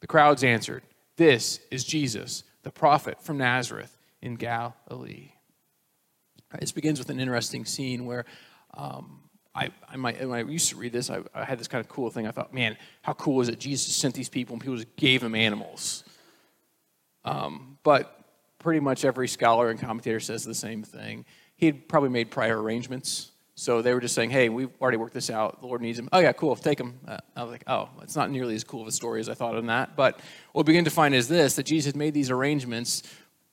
The 0.00 0.08
crowds 0.08 0.42
answered, 0.42 0.82
This 1.16 1.60
is 1.70 1.84
Jesus, 1.84 2.42
the 2.64 2.72
prophet 2.72 3.22
from 3.22 3.38
Nazareth 3.38 3.96
in 4.20 4.34
Galilee. 4.34 5.30
This 6.58 6.72
begins 6.72 6.98
with 6.98 7.10
an 7.10 7.20
interesting 7.20 7.64
scene 7.64 8.06
where 8.06 8.24
um, 8.74 9.20
I, 9.54 9.70
I 9.88 9.96
might, 9.96 10.20
when 10.20 10.38
I 10.38 10.42
used 10.42 10.70
to 10.70 10.76
read 10.76 10.92
this, 10.92 11.10
I, 11.10 11.20
I, 11.34 11.44
had 11.44 11.58
this 11.58 11.68
kind 11.68 11.84
of 11.84 11.88
cool 11.88 12.10
thing. 12.10 12.26
I 12.26 12.30
thought, 12.30 12.52
man, 12.52 12.76
how 13.02 13.14
cool 13.14 13.40
is 13.40 13.48
it? 13.48 13.58
Jesus 13.58 13.94
sent 13.94 14.14
these 14.14 14.28
people 14.28 14.54
and 14.54 14.60
people 14.60 14.76
just 14.76 14.94
gave 14.96 15.20
them 15.20 15.34
animals. 15.34 16.04
Um, 17.26 17.78
but 17.82 18.24
pretty 18.58 18.80
much 18.80 19.04
every 19.04 19.28
scholar 19.28 19.70
and 19.70 19.78
commentator 19.78 20.20
says 20.20 20.44
the 20.44 20.54
same 20.54 20.82
thing. 20.82 21.24
He 21.56 21.66
had 21.66 21.88
probably 21.88 22.08
made 22.08 22.30
prior 22.30 22.60
arrangements. 22.60 23.32
So 23.54 23.80
they 23.80 23.94
were 23.94 24.00
just 24.00 24.14
saying, 24.14 24.30
hey, 24.30 24.50
we've 24.50 24.70
already 24.80 24.98
worked 24.98 25.14
this 25.14 25.30
out. 25.30 25.60
The 25.60 25.66
Lord 25.66 25.80
needs 25.80 25.98
him. 25.98 26.10
Oh, 26.12 26.18
yeah, 26.18 26.32
cool. 26.32 26.54
Take 26.56 26.78
him. 26.78 27.00
Uh, 27.08 27.16
I 27.34 27.42
was 27.42 27.50
like, 27.50 27.64
oh, 27.66 27.88
it's 28.02 28.14
not 28.14 28.30
nearly 28.30 28.54
as 28.54 28.64
cool 28.64 28.82
of 28.82 28.88
a 28.88 28.92
story 28.92 29.18
as 29.18 29.30
I 29.30 29.34
thought 29.34 29.56
on 29.56 29.66
that. 29.66 29.96
But 29.96 30.20
what 30.52 30.66
we 30.66 30.72
begin 30.72 30.84
to 30.84 30.90
find 30.90 31.14
is 31.14 31.26
this 31.26 31.56
that 31.56 31.64
Jesus 31.64 31.94
made 31.94 32.12
these 32.12 32.30
arrangements 32.30 33.02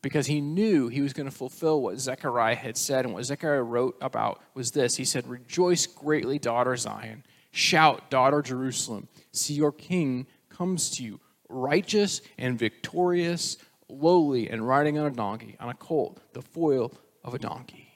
because 0.01 0.27
he 0.27 0.41
knew 0.41 0.89
he 0.89 1.01
was 1.01 1.13
going 1.13 1.29
to 1.29 1.35
fulfill 1.35 1.81
what 1.81 1.97
Zechariah 1.99 2.55
had 2.55 2.75
said. 2.75 3.05
And 3.05 3.13
what 3.13 3.23
Zechariah 3.23 3.63
wrote 3.63 3.97
about 4.01 4.41
was 4.53 4.71
this 4.71 4.97
He 4.97 5.05
said, 5.05 5.25
Rejoice 5.27 5.87
greatly, 5.87 6.37
daughter 6.37 6.75
Zion. 6.75 7.23
Shout, 7.51 8.09
daughter 8.09 8.41
Jerusalem. 8.41 9.07
See, 9.31 9.53
your 9.53 9.71
king 9.71 10.27
comes 10.49 10.89
to 10.97 11.03
you, 11.03 11.19
righteous 11.49 12.21
and 12.37 12.57
victorious, 12.57 13.57
lowly 13.89 14.49
and 14.49 14.67
riding 14.67 14.97
on 14.97 15.05
a 15.05 15.11
donkey, 15.11 15.55
on 15.59 15.69
a 15.69 15.73
colt, 15.73 16.19
the 16.33 16.41
foal 16.41 16.93
of 17.23 17.33
a 17.33 17.39
donkey. 17.39 17.93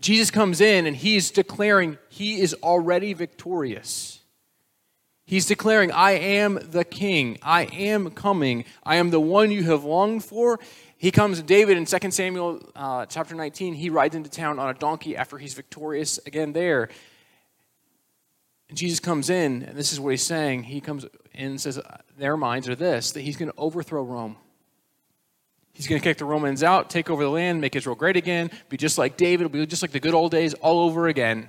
Jesus 0.00 0.30
comes 0.30 0.60
in 0.60 0.86
and 0.86 0.96
he's 0.96 1.30
declaring 1.30 1.98
he 2.08 2.40
is 2.40 2.54
already 2.62 3.12
victorious. 3.12 4.20
He's 5.24 5.46
declaring, 5.46 5.92
I 5.92 6.12
am 6.12 6.58
the 6.70 6.84
king. 6.84 7.38
I 7.42 7.64
am 7.64 8.10
coming. 8.12 8.64
I 8.82 8.96
am 8.96 9.10
the 9.10 9.20
one 9.20 9.50
you 9.50 9.64
have 9.64 9.84
longed 9.84 10.24
for. 10.24 10.58
He 10.96 11.10
comes, 11.10 11.42
David 11.42 11.76
in 11.76 11.84
2 11.84 12.10
Samuel 12.10 12.62
uh, 12.74 13.06
chapter 13.06 13.34
19, 13.34 13.74
he 13.74 13.90
rides 13.90 14.14
into 14.14 14.30
town 14.30 14.58
on 14.58 14.68
a 14.68 14.74
donkey 14.74 15.16
after 15.16 15.36
he's 15.36 15.54
victorious 15.54 16.18
again 16.26 16.52
there. 16.52 16.88
And 18.68 18.76
Jesus 18.76 19.00
comes 19.00 19.30
in, 19.30 19.62
and 19.62 19.76
this 19.76 19.92
is 19.92 20.00
what 20.00 20.10
he's 20.10 20.22
saying. 20.22 20.64
He 20.64 20.80
comes 20.80 21.04
in 21.34 21.50
and 21.50 21.60
says, 21.60 21.78
uh, 21.78 21.98
Their 22.18 22.36
minds 22.36 22.68
are 22.68 22.76
this 22.76 23.12
that 23.12 23.22
he's 23.22 23.36
going 23.36 23.50
to 23.50 23.56
overthrow 23.56 24.02
Rome. 24.02 24.36
He's 25.72 25.86
going 25.86 26.00
to 26.00 26.04
kick 26.04 26.18
the 26.18 26.24
Romans 26.24 26.64
out, 26.64 26.90
take 26.90 27.08
over 27.08 27.22
the 27.22 27.30
land, 27.30 27.60
make 27.60 27.76
Israel 27.76 27.94
great 27.94 28.16
again, 28.16 28.50
be 28.68 28.76
just 28.76 28.98
like 28.98 29.16
David, 29.16 29.46
it'll 29.46 29.52
be 29.60 29.64
just 29.64 29.80
like 29.80 29.92
the 29.92 30.00
good 30.00 30.12
old 30.12 30.32
days 30.32 30.52
all 30.54 30.80
over 30.80 31.06
again. 31.06 31.48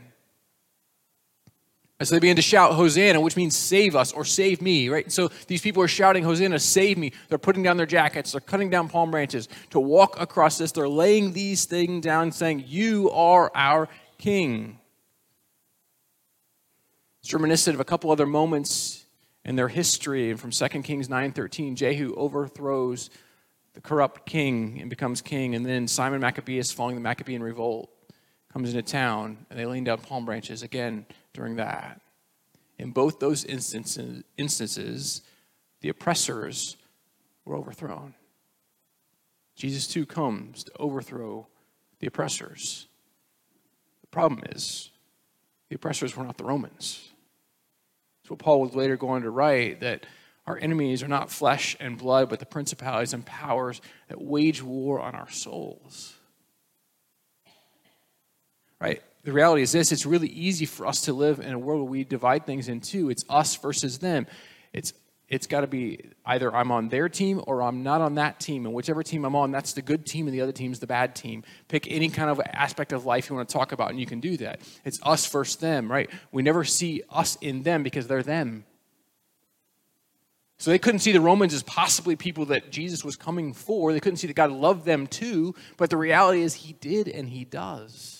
And 2.00 2.08
so 2.08 2.16
they 2.16 2.20
begin 2.20 2.38
to 2.38 2.42
shout, 2.42 2.74
Hosanna, 2.74 3.20
which 3.20 3.36
means 3.36 3.58
save 3.58 3.96
us 3.96 4.14
or 4.14 4.24
save 4.24 4.62
me, 4.62 4.88
right? 4.88 5.12
So 5.12 5.30
these 5.48 5.62
people 5.62 5.84
are 5.84 5.88
shouting, 5.88 6.24
Hosanna, 6.24 6.58
save 6.60 6.98
me. 6.98 7.12
They're 7.28 7.38
putting 7.38 7.62
down 7.62 7.76
their 7.76 7.86
jackets, 7.86 8.32
they're 8.32 8.42
cutting 8.42 8.70
down 8.70 8.88
palm 8.88 9.12
branches 9.12 9.50
to 9.72 9.82
walk 9.82 10.20
across 10.20 10.58
this. 10.58 10.72
They're 10.72 10.88
laying 10.88 11.34
these 11.34 11.66
things 11.66 12.04
down, 12.04 12.32
saying, 12.32 12.64
You 12.68 13.12
are 13.12 13.52
our 13.54 13.90
king. 14.18 14.79
It's 17.22 17.34
reminiscent 17.34 17.76
of 17.76 17.80
a 17.80 17.86
couple 17.86 18.12
other 18.12 18.26
moments 18.26 19.06
in 19.46 19.56
their 19.56 19.68
history. 19.68 20.32
And 20.32 20.40
from 20.40 20.52
2 20.52 20.84
Kings 20.84 21.10
9:13, 21.10 21.76
Jehu 21.76 22.14
overthrows 22.16 23.10
the 23.74 23.82
corrupt 23.82 24.26
king 24.26 24.80
and 24.80 24.90
becomes 24.90 25.22
king. 25.22 25.56
And 25.56 25.66
then 25.66 25.88
Simon 25.88 26.22
Maccabeus, 26.22 26.72
following 26.72 26.96
the 26.96 27.02
Maccabean 27.02 27.44
revolt, 27.44 27.90
comes 28.52 28.74
into 28.74 28.82
town 28.82 29.46
and 29.50 29.60
they 29.60 29.66
lay 29.66 29.80
down 29.82 30.00
palm 30.00 30.26
branches 30.26 30.64
again 30.64 31.06
during 31.34 31.58
that. 31.58 32.02
In 32.78 32.92
both 32.92 33.20
those 33.20 33.44
instances, 33.46 34.24
instances 34.38 35.22
the 35.82 35.90
oppressors 35.90 36.78
were 37.46 37.56
overthrown. 37.56 38.16
Jesus 39.56 39.88
too 39.88 40.06
comes 40.06 40.64
to 40.64 40.72
overthrow 40.80 41.48
the 42.00 42.08
oppressors. 42.08 42.88
The 44.02 44.08
problem 44.08 44.42
is, 44.52 44.90
the 45.68 45.76
oppressors 45.76 46.16
were 46.16 46.24
not 46.24 46.38
the 46.38 46.46
Romans. 46.46 47.09
That's 48.30 48.38
what 48.38 48.46
Paul 48.46 48.62
would 48.62 48.76
later 48.76 48.96
go 48.96 49.10
on 49.10 49.24
to 49.24 49.32
write 49.32 49.80
that 49.80 50.06
our 50.46 50.56
enemies 50.56 51.02
are 51.02 51.08
not 51.08 51.32
flesh 51.32 51.76
and 51.80 51.98
blood, 51.98 52.30
but 52.30 52.40
the 52.40 52.46
principalities 52.46 53.12
and 53.12 53.26
powers 53.26 53.82
that 54.08 54.22
wage 54.22 54.62
war 54.62 55.00
on 55.00 55.16
our 55.16 55.28
souls. 55.32 56.14
Right? 58.80 59.02
The 59.24 59.32
reality 59.34 59.64
is 59.64 59.72
this 59.72 59.92
it's 59.92 60.06
really 60.06 60.28
easy 60.28 60.68
for 60.68 60.86
us 60.86 61.06
to 61.06 61.14
live 61.14 61.40
in 61.40 61.54
a 61.54 61.58
world 61.58 61.82
where 61.82 61.90
we 61.90 62.04
divide 62.04 62.46
things 62.46 62.68
in 62.68 62.82
two. 62.82 63.10
It's 63.10 63.26
us 63.30 63.56
versus 63.56 63.98
them. 63.98 64.28
It's 64.74 64.94
it's 65.30 65.46
got 65.46 65.62
to 65.62 65.68
be 65.68 66.00
either 66.26 66.54
I'm 66.54 66.72
on 66.72 66.90
their 66.90 67.08
team 67.08 67.42
or 67.46 67.62
I'm 67.62 67.84
not 67.84 68.02
on 68.02 68.16
that 68.16 68.40
team. 68.40 68.66
And 68.66 68.74
whichever 68.74 69.04
team 69.04 69.26
I'm 69.26 69.36
on, 69.36 69.52
that's 69.52 69.74
the 69.74 69.82
good 69.82 70.06
team 70.06 70.28
and 70.28 70.34
the 70.36 70.42
other 70.42 70.52
team's 70.52 70.80
the 70.80 70.88
bad 70.88 71.16
team. 71.16 71.44
Pick 71.68 71.90
any 71.90 72.10
kind 72.10 72.30
of 72.30 72.42
aspect 72.54 72.94
of 72.94 73.06
life 73.06 73.30
you 73.30 73.36
want 73.36 73.48
to 73.48 73.54
talk 73.54 73.72
about 73.72 73.92
and 73.92 74.00
you 74.00 74.08
can 74.08 74.20
do 74.20 74.38
that. 74.38 74.60
It's 74.84 75.00
us 75.04 75.28
versus 75.28 75.58
them, 75.58 75.92
right? 75.92 76.10
We 76.32 76.42
never 76.42 76.64
see 76.64 77.04
us 77.12 77.38
in 77.42 77.62
them 77.62 77.84
because 77.84 78.08
they're 78.08 78.24
them. 78.24 78.66
So 80.58 80.72
they 80.72 80.80
couldn't 80.80 81.00
see 81.00 81.14
the 81.14 81.22
Romans 81.22 81.54
as 81.54 81.64
possibly 81.64 82.18
people 82.18 82.46
that 82.48 82.70
Jesus 82.70 83.06
was 83.06 83.16
coming 83.16 83.54
for. 83.54 83.94
They 83.94 84.02
couldn't 84.02 84.18
see 84.18 84.28
that 84.28 84.36
God 84.36 84.52
loved 84.52 84.84
them 84.84 85.08
too. 85.08 85.56
But 85.78 85.90
the 85.90 85.96
reality 85.96 86.42
is, 86.42 86.54
He 86.54 86.74
did 86.74 87.08
and 87.08 87.30
He 87.30 87.46
does. 87.46 88.19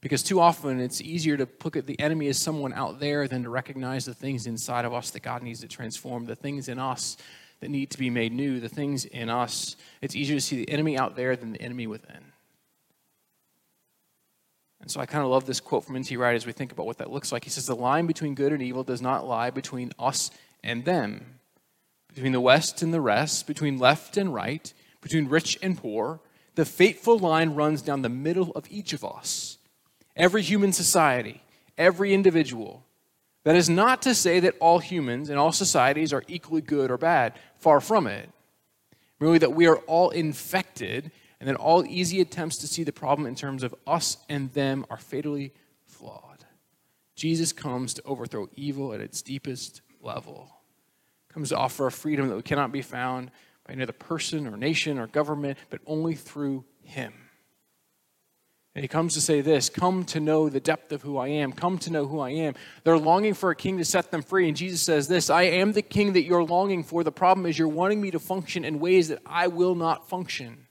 Because 0.00 0.22
too 0.22 0.40
often 0.40 0.80
it's 0.80 1.00
easier 1.00 1.36
to 1.36 1.48
look 1.64 1.76
at 1.76 1.86
the 1.86 1.98
enemy 1.98 2.28
as 2.28 2.38
someone 2.38 2.72
out 2.72 3.00
there 3.00 3.26
than 3.26 3.42
to 3.42 3.50
recognize 3.50 4.04
the 4.04 4.14
things 4.14 4.46
inside 4.46 4.84
of 4.84 4.94
us 4.94 5.10
that 5.10 5.20
God 5.20 5.42
needs 5.42 5.60
to 5.60 5.68
transform, 5.68 6.26
the 6.26 6.36
things 6.36 6.68
in 6.68 6.78
us 6.78 7.16
that 7.60 7.70
need 7.70 7.90
to 7.90 7.98
be 7.98 8.10
made 8.10 8.32
new, 8.32 8.60
the 8.60 8.68
things 8.68 9.04
in 9.04 9.28
us. 9.28 9.76
It's 10.00 10.14
easier 10.14 10.36
to 10.36 10.40
see 10.40 10.56
the 10.56 10.70
enemy 10.70 10.96
out 10.96 11.16
there 11.16 11.34
than 11.34 11.52
the 11.52 11.60
enemy 11.60 11.88
within. 11.88 12.32
And 14.80 14.90
so 14.90 15.00
I 15.00 15.06
kind 15.06 15.24
of 15.24 15.30
love 15.30 15.44
this 15.44 15.60
quote 15.60 15.84
from 15.84 15.96
N.T. 15.96 16.16
Wright 16.16 16.36
as 16.36 16.46
we 16.46 16.52
think 16.52 16.70
about 16.72 16.86
what 16.86 16.98
that 16.98 17.10
looks 17.10 17.32
like. 17.32 17.44
He 17.44 17.50
says, 17.50 17.66
The 17.66 17.74
line 17.74 18.06
between 18.06 18.34
good 18.34 18.52
and 18.52 18.62
evil 18.62 18.84
does 18.84 19.02
not 19.02 19.26
lie 19.26 19.50
between 19.50 19.92
us 19.98 20.30
and 20.62 20.84
them, 20.84 21.40
between 22.14 22.32
the 22.32 22.40
West 22.40 22.80
and 22.80 22.94
the 22.94 23.00
rest, 23.00 23.46
between 23.46 23.78
left 23.78 24.16
and 24.16 24.32
right, 24.32 24.72
between 25.00 25.28
rich 25.28 25.58
and 25.62 25.76
poor. 25.76 26.20
The 26.54 26.64
fateful 26.64 27.18
line 27.18 27.54
runs 27.54 27.82
down 27.82 28.02
the 28.02 28.08
middle 28.08 28.52
of 28.52 28.66
each 28.70 28.92
of 28.92 29.04
us, 29.04 29.57
every 30.18 30.42
human 30.42 30.72
society, 30.72 31.40
every 31.78 32.12
individual. 32.12 32.84
That 33.44 33.56
is 33.56 33.70
not 33.70 34.02
to 34.02 34.14
say 34.14 34.40
that 34.40 34.56
all 34.60 34.80
humans 34.80 35.30
and 35.30 35.38
all 35.38 35.52
societies 35.52 36.12
are 36.12 36.24
equally 36.28 36.60
good 36.60 36.90
or 36.90 36.98
bad. 36.98 37.32
Far 37.56 37.80
from 37.80 38.06
it. 38.06 38.28
Merely 39.20 39.38
that 39.38 39.54
we 39.54 39.66
are 39.66 39.78
all 39.86 40.10
infected 40.10 41.10
and 41.40 41.48
that 41.48 41.56
all 41.56 41.86
easy 41.86 42.20
attempts 42.20 42.58
to 42.58 42.66
see 42.66 42.82
the 42.82 42.92
problem 42.92 43.26
in 43.26 43.34
terms 43.34 43.62
of 43.62 43.74
us 43.86 44.18
and 44.28 44.52
them 44.52 44.84
are 44.90 44.98
fatally 44.98 45.54
flawed. 45.86 46.44
Jesus 47.14 47.52
comes 47.52 47.94
to 47.94 48.02
overthrow 48.04 48.48
evil 48.54 48.92
at 48.92 49.00
its 49.00 49.22
deepest 49.22 49.80
level, 50.00 50.50
comes 51.32 51.48
to 51.48 51.56
offer 51.56 51.86
a 51.86 51.92
freedom 51.92 52.28
that 52.28 52.44
cannot 52.44 52.70
be 52.70 52.82
found 52.82 53.30
by 53.66 53.72
another 53.72 53.92
person 53.92 54.46
or 54.46 54.56
nation 54.56 54.98
or 54.98 55.06
government, 55.06 55.58
but 55.70 55.80
only 55.86 56.14
through 56.14 56.64
him. 56.82 57.12
And 58.78 58.84
he 58.84 58.88
comes 58.88 59.14
to 59.14 59.20
say 59.20 59.40
this 59.40 59.68
Come 59.68 60.04
to 60.04 60.20
know 60.20 60.48
the 60.48 60.60
depth 60.60 60.92
of 60.92 61.02
who 61.02 61.18
I 61.18 61.26
am. 61.26 61.50
Come 61.50 61.78
to 61.78 61.90
know 61.90 62.06
who 62.06 62.20
I 62.20 62.30
am. 62.30 62.54
They're 62.84 62.96
longing 62.96 63.34
for 63.34 63.50
a 63.50 63.56
king 63.56 63.76
to 63.78 63.84
set 63.84 64.12
them 64.12 64.22
free. 64.22 64.46
And 64.46 64.56
Jesus 64.56 64.82
says 64.82 65.08
this 65.08 65.30
I 65.30 65.42
am 65.42 65.72
the 65.72 65.82
king 65.82 66.12
that 66.12 66.22
you're 66.22 66.44
longing 66.44 66.84
for. 66.84 67.02
The 67.02 67.10
problem 67.10 67.44
is 67.46 67.58
you're 67.58 67.66
wanting 67.66 68.00
me 68.00 68.12
to 68.12 68.20
function 68.20 68.64
in 68.64 68.78
ways 68.78 69.08
that 69.08 69.18
I 69.26 69.48
will 69.48 69.74
not 69.74 70.08
function. 70.08 70.67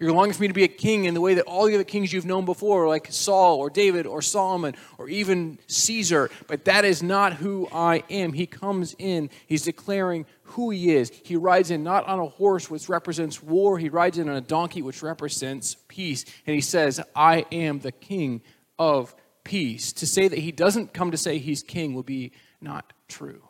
You're 0.00 0.12
longing 0.12 0.32
for 0.32 0.42
me 0.42 0.48
to 0.48 0.54
be 0.54 0.62
a 0.62 0.68
king 0.68 1.06
in 1.06 1.14
the 1.14 1.20
way 1.20 1.34
that 1.34 1.46
all 1.46 1.66
the 1.66 1.74
other 1.74 1.82
kings 1.82 2.12
you've 2.12 2.24
known 2.24 2.44
before, 2.44 2.86
like 2.86 3.08
Saul 3.10 3.58
or 3.58 3.68
David 3.68 4.06
or 4.06 4.22
Solomon 4.22 4.76
or 4.96 5.08
even 5.08 5.58
Caesar. 5.66 6.30
But 6.46 6.66
that 6.66 6.84
is 6.84 7.02
not 7.02 7.32
who 7.32 7.66
I 7.72 8.04
am. 8.08 8.32
He 8.32 8.46
comes 8.46 8.94
in, 8.98 9.28
he's 9.48 9.62
declaring 9.62 10.24
who 10.42 10.70
he 10.70 10.94
is. 10.94 11.10
He 11.24 11.34
rides 11.34 11.72
in 11.72 11.82
not 11.82 12.06
on 12.06 12.20
a 12.20 12.26
horse, 12.26 12.70
which 12.70 12.88
represents 12.88 13.42
war, 13.42 13.76
he 13.76 13.88
rides 13.88 14.18
in 14.18 14.28
on 14.28 14.36
a 14.36 14.40
donkey, 14.40 14.82
which 14.82 15.02
represents 15.02 15.76
peace. 15.88 16.24
And 16.46 16.54
he 16.54 16.60
says, 16.60 17.00
I 17.16 17.44
am 17.50 17.80
the 17.80 17.90
king 17.90 18.42
of 18.78 19.16
peace. 19.42 19.92
To 19.94 20.06
say 20.06 20.28
that 20.28 20.38
he 20.38 20.52
doesn't 20.52 20.94
come 20.94 21.10
to 21.10 21.16
say 21.16 21.38
he's 21.38 21.64
king 21.64 21.94
would 21.94 22.06
be 22.06 22.30
not 22.60 22.92
true. 23.08 23.42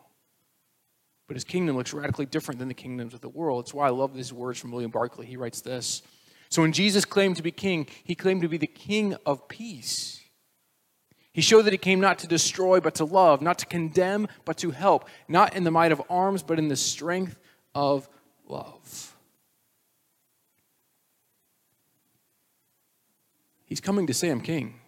but 1.29 1.35
his 1.35 1.43
kingdom 1.43 1.77
looks 1.77 1.93
radically 1.93 2.25
different 2.25 2.57
than 2.57 2.67
the 2.67 2.73
kingdoms 2.73 3.13
of 3.13 3.21
the 3.21 3.29
world. 3.29 3.63
It's 3.63 3.73
why 3.73 3.85
I 3.85 3.91
love 3.91 4.15
these 4.15 4.33
words 4.33 4.57
from 4.59 4.71
William 4.71 4.89
Barclay. 4.89 5.27
He 5.27 5.37
writes 5.37 5.61
this 5.61 6.01
So 6.49 6.63
when 6.63 6.71
Jesus 6.71 7.05
claimed 7.05 7.37
to 7.37 7.43
be 7.43 7.51
king, 7.51 7.87
he 8.03 8.15
claimed 8.15 8.41
to 8.41 8.49
be 8.49 8.57
the 8.57 8.67
king 8.67 9.15
of 9.25 9.47
peace. 9.47 10.21
He 11.31 11.41
showed 11.41 11.61
that 11.63 11.73
he 11.73 11.77
came 11.77 11.99
not 11.99 12.19
to 12.19 12.27
destroy, 12.27 12.79
but 12.79 12.95
to 12.95 13.05
love, 13.05 13.41
not 13.41 13.59
to 13.59 13.65
condemn, 13.67 14.27
but 14.45 14.57
to 14.57 14.71
help, 14.71 15.07
not 15.27 15.55
in 15.55 15.63
the 15.63 15.71
might 15.71 15.91
of 15.91 16.01
arms, 16.09 16.41
but 16.41 16.57
in 16.57 16.67
the 16.67 16.75
strength 16.75 17.39
of 17.75 18.09
love. 18.47 19.15
He's 23.65 23.79
coming 23.79 24.07
to 24.07 24.13
say, 24.15 24.29
I'm 24.29 24.41
king. 24.41 24.79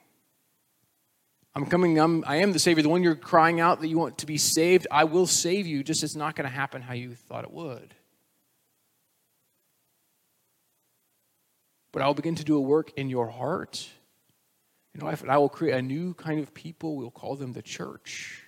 I'm 1.54 1.67
coming, 1.67 2.00
I'm, 2.00 2.24
I 2.26 2.38
am 2.38 2.54
the 2.54 2.60
Savior. 2.60 2.82
The 2.82 2.89
one 2.89 3.04
you're 3.04 3.15
crying 3.15 3.60
out 3.60 3.82
that 3.82 3.88
you 3.88 4.00
want 4.00 4.17
to 4.19 4.26
be 4.26 4.38
saved, 4.38 4.88
I 4.89 5.04
will 5.04 5.28
save 5.28 5.67
you, 5.67 5.84
just 5.84 6.04
it's 6.04 6.15
not 6.15 6.36
going 6.36 6.50
to 6.50 6.56
happen 6.56 6.82
how 6.82 6.93
you 6.93 7.13
thought 7.13 7.43
it 7.43 7.52
would. 7.52 7.93
But 11.91 12.01
I'll 12.01 12.13
begin 12.13 12.36
to 12.36 12.43
do 12.43 12.56
a 12.56 12.62
work 12.62 12.91
in 12.95 13.10
your 13.10 13.27
heart. 13.27 13.89
You 14.93 15.01
know, 15.01 15.13
I 15.27 15.38
will 15.38 15.49
create 15.49 15.75
a 15.75 15.82
new 15.82 16.13
kind 16.13 16.39
of 16.39 16.54
people. 16.54 16.95
We'll 16.95 17.12
call 17.12 17.36
them 17.36 17.54
the 17.54 17.62
church. 17.62 18.43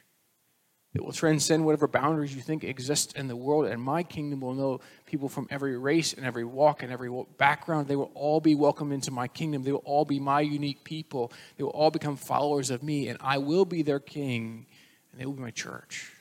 It 0.94 1.04
will 1.04 1.12
transcend 1.12 1.66
whatever 1.66 1.88
boundaries 1.88 2.36
you 2.36 2.42
think 2.42 2.64
exist 2.64 3.18
in 3.18 3.28
the 3.28 3.36
world, 3.36 3.66
and 3.66 3.82
my 3.82 4.04
kingdom 4.04 4.42
will 4.42 4.54
know 4.54 4.80
people 5.08 5.28
from 5.28 5.48
every 5.50 5.76
race 5.76 6.14
and 6.14 6.24
every 6.24 6.44
walk 6.44 6.84
and 6.84 6.92
every 6.92 7.10
background. 7.40 7.88
They 7.88 7.96
will 7.96 8.12
all 8.14 8.40
be 8.40 8.54
welcome 8.54 8.92
into 8.92 9.10
my 9.10 9.28
kingdom. 9.28 9.64
They 9.64 9.72
will 9.72 9.80
all 9.86 10.06
be 10.06 10.20
my 10.20 10.42
unique 10.42 10.84
people. 10.84 11.32
They 11.58 11.64
will 11.64 11.72
all 11.72 11.90
become 11.90 12.16
followers 12.16 12.70
of 12.70 12.84
me, 12.84 13.08
and 13.08 13.18
I 13.22 13.40
will 13.40 13.66
be 13.66 13.82
their 13.82 14.00
king, 14.00 14.68
and 15.12 15.20
they 15.20 15.26
will 15.26 15.34
be 15.34 15.42
my 15.42 15.52
church. 15.52 16.12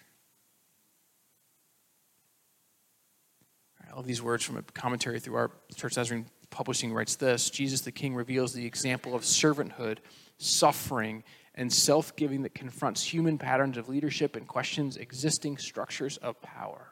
All 3.94 4.02
these 4.02 4.22
words 4.22 4.42
from 4.42 4.56
a 4.56 4.62
commentary 4.62 5.20
through 5.20 5.34
our 5.34 5.50
church 5.76 5.98
Nazarene 5.98 6.24
publishing 6.52 6.92
writes 6.92 7.16
this 7.16 7.50
Jesus 7.50 7.80
the 7.80 7.90
King 7.90 8.14
reveals 8.14 8.52
the 8.52 8.64
example 8.64 9.16
of 9.16 9.22
servanthood, 9.22 9.98
suffering, 10.38 11.24
and 11.54 11.72
self 11.72 12.14
giving 12.14 12.42
that 12.42 12.54
confronts 12.54 13.02
human 13.02 13.38
patterns 13.38 13.76
of 13.76 13.88
leadership 13.88 14.36
and 14.36 14.46
questions 14.46 14.96
existing 14.96 15.58
structures 15.58 16.16
of 16.18 16.40
power. 16.40 16.86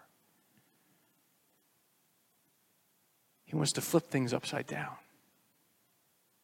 He 3.44 3.56
wants 3.56 3.72
to 3.72 3.80
flip 3.80 4.08
things 4.08 4.32
upside 4.32 4.66
down. 4.66 4.94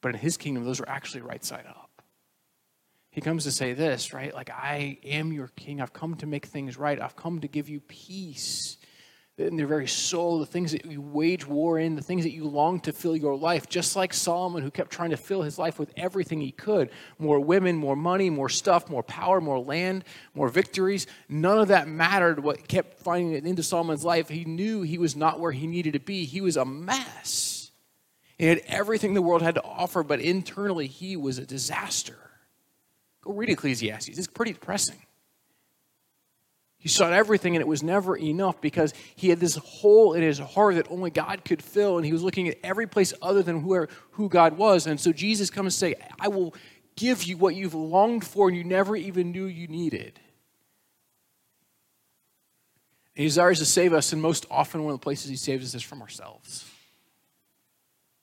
But 0.00 0.14
in 0.14 0.20
his 0.20 0.36
kingdom, 0.36 0.64
those 0.64 0.80
are 0.80 0.88
actually 0.88 1.22
right 1.22 1.44
side 1.44 1.66
up. 1.68 2.02
He 3.10 3.20
comes 3.20 3.44
to 3.44 3.50
say 3.50 3.72
this, 3.72 4.12
right? 4.12 4.34
Like, 4.34 4.50
I 4.50 4.98
am 5.04 5.32
your 5.32 5.48
king. 5.56 5.80
I've 5.80 5.92
come 5.92 6.16
to 6.16 6.26
make 6.26 6.46
things 6.46 6.76
right. 6.76 7.00
I've 7.00 7.16
come 7.16 7.40
to 7.40 7.48
give 7.48 7.68
you 7.68 7.80
peace 7.80 8.76
in 9.38 9.56
their 9.56 9.66
very 9.66 9.86
soul, 9.86 10.38
the 10.38 10.46
things 10.46 10.72
that 10.72 10.86
you 10.86 11.02
wage 11.02 11.46
war 11.46 11.78
in, 11.78 11.94
the 11.94 12.02
things 12.02 12.24
that 12.24 12.32
you 12.32 12.44
long 12.44 12.80
to 12.80 12.92
fill 12.92 13.14
your 13.14 13.36
life, 13.36 13.68
just 13.68 13.94
like 13.94 14.14
Solomon, 14.14 14.62
who 14.62 14.70
kept 14.70 14.90
trying 14.90 15.10
to 15.10 15.16
fill 15.16 15.42
his 15.42 15.58
life 15.58 15.78
with 15.78 15.92
everything 15.96 16.40
he 16.40 16.52
could 16.52 16.90
more 17.18 17.38
women, 17.38 17.76
more 17.76 17.96
money, 17.96 18.30
more 18.30 18.48
stuff, 18.48 18.88
more 18.88 19.02
power, 19.02 19.40
more 19.40 19.58
land, 19.58 20.04
more 20.34 20.48
victories. 20.48 21.06
None 21.28 21.58
of 21.58 21.68
that 21.68 21.86
mattered. 21.86 22.42
What 22.42 22.66
kept 22.66 22.98
finding 23.00 23.32
it 23.32 23.44
into 23.44 23.62
Solomon's 23.62 24.04
life, 24.04 24.28
he 24.28 24.46
knew 24.46 24.82
he 24.82 24.96
was 24.96 25.14
not 25.14 25.38
where 25.38 25.52
he 25.52 25.66
needed 25.66 25.92
to 25.92 26.00
be. 26.00 26.24
He 26.24 26.40
was 26.40 26.56
a 26.56 26.64
mess. 26.64 27.70
He 28.38 28.46
had 28.46 28.62
everything 28.66 29.12
the 29.12 29.22
world 29.22 29.42
had 29.42 29.54
to 29.56 29.64
offer, 29.64 30.02
but 30.02 30.20
internally, 30.20 30.86
he 30.86 31.16
was 31.16 31.38
a 31.38 31.46
disaster. 31.46 32.18
Go 33.22 33.32
read 33.32 33.50
Ecclesiastes, 33.50 34.16
it's 34.16 34.26
pretty 34.26 34.52
depressing. 34.52 34.98
He 36.86 36.90
sought 36.90 37.12
everything 37.12 37.56
and 37.56 37.60
it 37.60 37.66
was 37.66 37.82
never 37.82 38.16
enough 38.16 38.60
because 38.60 38.94
he 39.16 39.28
had 39.28 39.40
this 39.40 39.56
hole 39.56 40.12
in 40.12 40.22
his 40.22 40.38
heart 40.38 40.76
that 40.76 40.88
only 40.88 41.10
God 41.10 41.44
could 41.44 41.60
fill. 41.60 41.96
And 41.96 42.06
he 42.06 42.12
was 42.12 42.22
looking 42.22 42.46
at 42.46 42.58
every 42.62 42.86
place 42.86 43.12
other 43.20 43.42
than 43.42 43.60
who, 43.60 43.88
who 44.12 44.28
God 44.28 44.56
was. 44.56 44.86
And 44.86 45.00
so 45.00 45.10
Jesus 45.12 45.50
comes 45.50 45.82
and 45.82 45.96
say, 45.96 46.00
I 46.20 46.28
will 46.28 46.54
give 46.94 47.24
you 47.24 47.38
what 47.38 47.56
you've 47.56 47.74
longed 47.74 48.24
for 48.24 48.46
and 48.46 48.56
you 48.56 48.62
never 48.62 48.94
even 48.94 49.32
knew 49.32 49.46
you 49.46 49.66
needed. 49.66 50.20
He 53.14 53.24
desires 53.24 53.58
to 53.58 53.64
save 53.66 53.92
us, 53.92 54.12
and 54.12 54.22
most 54.22 54.46
often, 54.48 54.84
one 54.84 54.94
of 54.94 55.00
the 55.00 55.02
places 55.02 55.28
he 55.28 55.36
saves 55.36 55.66
us 55.66 55.74
is 55.74 55.82
from 55.82 56.02
ourselves. 56.02 56.70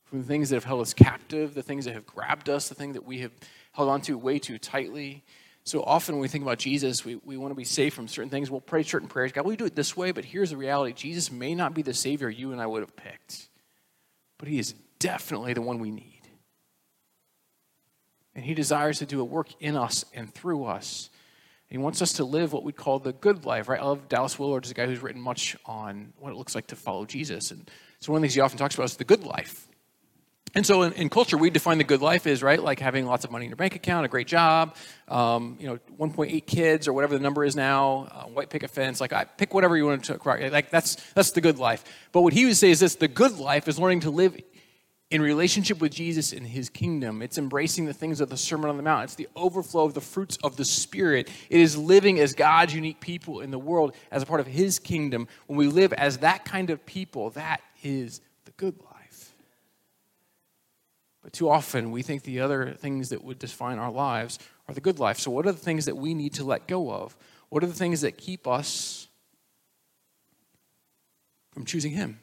From 0.05 0.21
the 0.21 0.25
things 0.25 0.51
that 0.51 0.55
have 0.55 0.63
held 0.63 0.79
us 0.79 0.93
captive, 0.93 1.53
the 1.53 1.63
things 1.63 1.83
that 1.83 1.95
have 1.95 2.05
grabbed 2.05 2.47
us, 2.47 2.69
the 2.69 2.75
things 2.75 2.93
that 2.93 3.05
we 3.05 3.19
have 3.19 3.31
held 3.73 3.89
on 3.89 3.99
to 4.03 4.17
way 4.17 4.39
too 4.39 4.57
tightly. 4.57 5.25
So 5.65 5.81
often 5.81 6.15
when 6.15 6.21
we 6.21 6.27
think 6.27 6.43
about 6.43 6.59
Jesus, 6.59 7.05
we, 7.05 7.15
we 7.23 7.37
want 7.37 7.51
to 7.51 7.55
be 7.55 7.63
saved 7.63 7.95
from 7.95 8.07
certain 8.07 8.29
things. 8.29 8.51
We'll 8.51 8.61
pray 8.61 8.83
certain 8.83 9.07
prayers. 9.07 9.31
God, 9.31 9.45
we 9.45 9.55
do 9.55 9.65
it 9.65 9.75
this 9.75 9.95
way, 9.95 10.11
but 10.11 10.25
here's 10.25 10.49
the 10.49 10.57
reality 10.57 10.93
Jesus 10.93 11.31
may 11.31 11.55
not 11.55 11.73
be 11.73 11.81
the 11.81 11.93
Savior 11.93 12.29
you 12.29 12.51
and 12.51 12.61
I 12.61 12.67
would 12.67 12.81
have 12.81 12.95
picked, 12.95 13.47
but 14.37 14.47
He 14.47 14.59
is 14.59 14.73
definitely 14.99 15.53
the 15.53 15.61
one 15.61 15.79
we 15.79 15.91
need. 15.91 16.21
And 18.35 18.43
He 18.43 18.53
desires 18.53 18.99
to 18.99 19.05
do 19.05 19.21
a 19.21 19.25
work 19.25 19.49
in 19.61 19.77
us 19.77 20.03
and 20.13 20.33
through 20.33 20.65
us. 20.65 21.09
He 21.69 21.77
wants 21.77 22.01
us 22.01 22.13
to 22.13 22.25
live 22.25 22.53
what 22.53 22.63
we 22.63 22.73
call 22.73 22.99
the 22.99 23.13
good 23.13 23.45
life, 23.45 23.67
right? 23.67 23.79
I 23.79 23.83
love 23.83 24.07
Dallas 24.07 24.37
Willard, 24.37 24.65
is 24.65 24.71
a 24.71 24.75
guy 24.75 24.85
who's 24.85 25.01
written 25.01 25.21
much 25.21 25.55
on 25.65 26.13
what 26.19 26.31
it 26.31 26.35
looks 26.35 26.53
like 26.53 26.67
to 26.67 26.75
follow 26.75 27.05
Jesus. 27.05 27.49
And 27.49 27.69
so 27.99 28.11
one 28.11 28.17
of 28.17 28.21
the 28.21 28.27
things 28.27 28.35
he 28.35 28.41
often 28.41 28.59
talks 28.59 28.75
about 28.75 28.83
is 28.83 28.97
the 28.97 29.05
good 29.05 29.23
life. 29.23 29.67
And 30.55 30.65
so 30.65 30.83
in, 30.83 30.93
in, 30.93 31.09
culture, 31.09 31.35
we 31.35 31.49
define 31.49 31.79
the 31.79 31.83
good 31.83 32.01
life 32.01 32.27
is, 32.27 32.43
right, 32.43 32.61
like 32.61 32.79
having 32.79 33.07
lots 33.07 33.25
of 33.25 33.31
money 33.31 33.45
in 33.45 33.49
your 33.49 33.57
bank 33.57 33.75
account, 33.75 34.05
a 34.05 34.09
great 34.09 34.27
job, 34.27 34.75
um, 35.07 35.57
you 35.59 35.67
know, 35.67 35.79
1.8 35.99 36.45
kids 36.45 36.87
or 36.87 36.93
whatever 36.93 37.15
the 37.17 37.23
number 37.23 37.43
is 37.43 37.55
now, 37.55 38.07
uh, 38.11 38.23
white 38.25 38.51
picket 38.51 38.69
fence, 38.69 39.01
like 39.01 39.13
I 39.13 39.25
pick 39.25 39.53
whatever 39.53 39.75
you 39.75 39.85
want 39.85 40.03
to 40.05 40.13
acquire. 40.13 40.51
Like 40.51 40.69
that's, 40.69 40.95
that's 41.13 41.31
the 41.31 41.41
good 41.41 41.57
life. 41.57 41.83
But 42.11 42.21
what 42.21 42.33
he 42.33 42.45
would 42.45 42.55
say 42.55 42.69
is 42.69 42.79
this, 42.79 42.95
the 42.95 43.07
good 43.07 43.39
life 43.39 43.67
is 43.67 43.79
learning 43.79 44.01
to 44.01 44.11
live 44.11 44.39
in 45.09 45.21
relationship 45.21 45.79
with 45.79 45.91
Jesus 45.91 46.33
in 46.33 46.45
his 46.45 46.69
kingdom. 46.69 47.21
It's 47.21 47.37
embracing 47.39 47.85
the 47.85 47.93
things 47.93 48.21
of 48.21 48.29
the 48.29 48.37
Sermon 48.37 48.69
on 48.69 48.77
the 48.77 48.83
Mount. 48.83 49.05
It's 49.05 49.15
the 49.15 49.29
overflow 49.35 49.85
of 49.85 49.95
the 49.95 50.01
fruits 50.01 50.37
of 50.43 50.55
the 50.55 50.65
Spirit. 50.65 51.29
It 51.49 51.61
is 51.61 51.75
living 51.77 52.19
as 52.19 52.33
God's 52.33 52.75
unique 52.75 52.99
people 52.99 53.41
in 53.41 53.49
the 53.49 53.59
world 53.59 53.95
as 54.11 54.21
a 54.21 54.25
part 54.25 54.39
of 54.39 54.47
his 54.47 54.77
kingdom. 54.77 55.27
When 55.47 55.57
we 55.57 55.67
live 55.67 55.93
as 55.93 56.19
that 56.19 56.45
kind 56.45 56.69
of 56.69 56.85
people, 56.85 57.31
that 57.31 57.61
is 57.83 58.21
the 58.45 58.51
good 58.51 58.79
life. 58.79 58.92
But 61.23 61.33
too 61.33 61.49
often 61.49 61.91
we 61.91 62.01
think 62.03 62.23
the 62.23 62.41
other 62.41 62.73
things 62.73 63.09
that 63.09 63.23
would 63.23 63.39
define 63.39 63.79
our 63.79 63.91
lives 63.91 64.39
are 64.67 64.75
the 64.75 64.81
good 64.81 64.99
life. 64.99 65.17
So, 65.17 65.31
what 65.31 65.47
are 65.47 65.51
the 65.51 65.57
things 65.57 65.85
that 65.85 65.95
we 65.95 66.13
need 66.13 66.33
to 66.35 66.43
let 66.43 66.67
go 66.67 66.91
of? 66.91 67.15
What 67.49 67.63
are 67.63 67.67
the 67.67 67.73
things 67.73 68.01
that 68.01 68.17
keep 68.17 68.47
us 68.47 69.07
from 71.51 71.65
choosing 71.65 71.93
Him? 71.93 72.19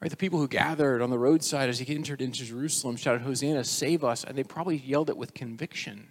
Right, 0.00 0.10
the 0.10 0.16
people 0.16 0.38
who 0.38 0.48
gathered 0.48 1.00
on 1.00 1.10
the 1.10 1.18
roadside 1.18 1.70
as 1.70 1.78
he 1.78 1.94
entered 1.94 2.20
into 2.20 2.44
Jerusalem 2.44 2.96
shouted, 2.96 3.22
Hosanna, 3.22 3.64
save 3.64 4.04
us, 4.04 4.24
and 4.24 4.36
they 4.36 4.44
probably 4.44 4.76
yelled 4.76 5.08
it 5.08 5.16
with 5.16 5.32
conviction. 5.32 6.08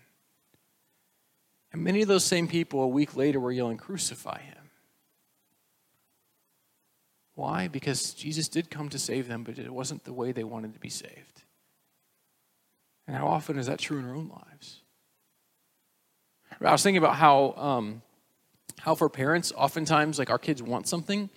And 1.71 1.83
many 1.83 2.01
of 2.01 2.07
those 2.07 2.25
same 2.25 2.47
people 2.47 2.81
a 2.81 2.87
week 2.87 3.15
later 3.15 3.39
were 3.39 3.51
yelling, 3.51 3.77
Crucify 3.77 4.41
him. 4.41 4.64
Why? 7.35 7.67
Because 7.67 8.13
Jesus 8.13 8.47
did 8.47 8.71
come 8.71 8.89
to 8.89 8.99
save 8.99 9.27
them, 9.27 9.43
but 9.43 9.59
it 9.59 9.73
wasn't 9.73 10.05
the 10.05 10.13
way 10.13 10.31
they 10.31 10.43
wanted 10.43 10.73
to 10.73 10.79
be 10.79 10.89
saved. 10.89 11.43
And 13.07 13.15
how 13.15 13.27
often 13.27 13.59
is 13.59 13.67
that 13.67 13.79
true 13.79 13.99
in 13.99 14.05
our 14.05 14.15
own 14.15 14.29
lives? 14.29 14.81
I 16.61 16.71
was 16.71 16.81
thinking 16.81 16.97
about 16.97 17.15
how, 17.15 17.53
um, 17.57 18.01
how 18.79 18.95
for 18.95 19.09
parents, 19.09 19.51
oftentimes, 19.55 20.17
like 20.17 20.29
our 20.29 20.39
kids 20.39 20.63
want 20.63 20.87
something, 20.87 21.29